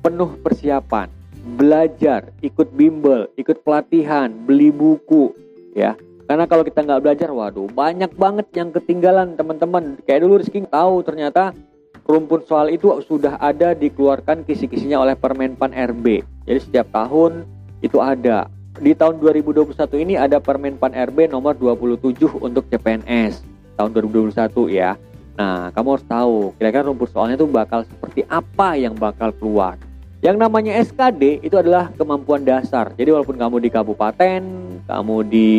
penuh 0.00 0.30
persiapan 0.40 1.08
belajar, 1.56 2.28
ikut 2.44 2.68
bimbel, 2.76 3.30
ikut 3.40 3.64
pelatihan, 3.64 4.28
beli 4.28 4.68
buku, 4.68 5.32
ya. 5.72 5.96
Karena 6.28 6.44
kalau 6.44 6.60
kita 6.60 6.84
nggak 6.84 7.00
belajar, 7.00 7.28
waduh, 7.32 7.72
banyak 7.72 8.12
banget 8.12 8.46
yang 8.52 8.68
ketinggalan 8.68 9.32
teman-teman. 9.32 9.96
Kayak 10.04 10.28
dulu 10.28 10.44
Rizky 10.44 10.60
tahu 10.68 11.00
ternyata 11.00 11.56
rumpun 12.04 12.44
soal 12.44 12.68
itu 12.68 12.92
sudah 13.00 13.40
ada 13.40 13.72
dikeluarkan 13.72 14.44
kisi-kisinya 14.44 15.00
oleh 15.00 15.16
Permenpan 15.16 15.72
RB. 15.72 16.20
Jadi 16.44 16.60
setiap 16.60 16.92
tahun 16.92 17.48
itu 17.80 17.96
ada. 17.96 18.52
Di 18.76 18.92
tahun 18.92 19.24
2021 19.24 19.72
ini 20.04 20.20
ada 20.20 20.36
Permenpan 20.36 20.92
RB 20.92 21.32
nomor 21.32 21.56
27 21.56 22.44
untuk 22.44 22.68
CPNS 22.68 23.40
tahun 23.80 23.90
2021 23.96 24.36
ya. 24.68 25.00
Nah, 25.38 25.70
kamu 25.70 25.88
harus 25.94 26.06
tahu 26.10 26.50
kira-kira 26.58 26.82
rumpun 26.90 27.06
soalnya 27.06 27.38
itu 27.38 27.46
bakal 27.46 27.86
seperti 27.86 28.26
apa 28.26 28.74
yang 28.74 28.98
bakal 28.98 29.30
keluar. 29.38 29.78
Yang 30.18 30.36
namanya 30.42 30.74
SKD 30.82 31.46
itu 31.46 31.54
adalah 31.54 31.94
kemampuan 31.94 32.42
dasar. 32.42 32.90
Jadi 32.98 33.14
walaupun 33.14 33.38
kamu 33.38 33.62
di 33.62 33.70
kabupaten, 33.70 34.42
kamu 34.90 35.16
di 35.30 35.50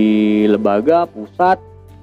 lembaga, 0.52 1.08
pusat, 1.08 1.56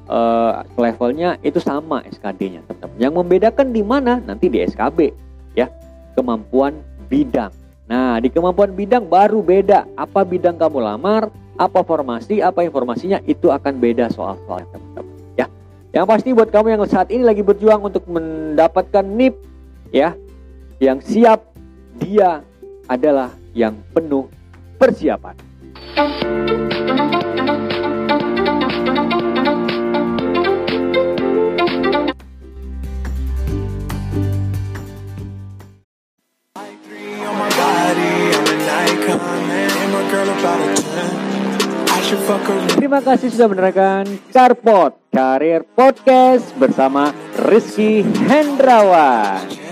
uh, 0.08 0.64
levelnya 0.80 1.36
itu 1.44 1.60
sama 1.60 2.00
SKD-nya. 2.08 2.64
Yang 2.96 3.12
membedakan 3.12 3.76
di 3.76 3.84
mana 3.84 4.24
nanti 4.24 4.48
di 4.48 4.64
SKB 4.64 5.12
ya, 5.52 5.68
kemampuan 6.16 6.80
bidang. 7.12 7.52
Nah, 7.92 8.16
di 8.24 8.32
kemampuan 8.32 8.72
bidang 8.72 9.04
baru 9.04 9.44
beda. 9.44 9.84
Apa 10.00 10.24
bidang 10.24 10.56
kamu 10.56 10.80
lamar, 10.80 11.28
apa 11.60 11.84
formasi, 11.84 12.40
apa 12.40 12.64
informasinya 12.64 13.20
itu 13.28 13.52
akan 13.52 13.76
beda 13.76 14.08
soal-soalnya 14.08 14.72
teman-teman. 14.72 14.95
Ya, 15.96 16.04
yang 16.04 16.12
pasti 16.12 16.36
buat 16.36 16.52
kamu 16.52 16.76
yang 16.76 16.84
saat 16.84 17.08
ini 17.08 17.24
lagi 17.24 17.40
berjuang 17.40 17.80
untuk 17.80 18.04
mendapatkan 18.04 19.00
NIP 19.00 19.32
ya, 19.96 20.12
yang 20.76 21.00
siap 21.00 21.56
dia 21.96 22.44
adalah 22.84 23.32
yang 23.56 23.72
penuh 23.96 24.28
persiapan. 24.76 25.32
Terima 42.06 43.02
kasih 43.02 43.34
sudah 43.34 43.50
mendengarkan 43.50 44.06
Carpot 44.30 44.94
Karir 45.10 45.66
Podcast 45.74 46.54
bersama 46.54 47.10
Rizky 47.50 48.06
Hendrawan. 48.30 49.65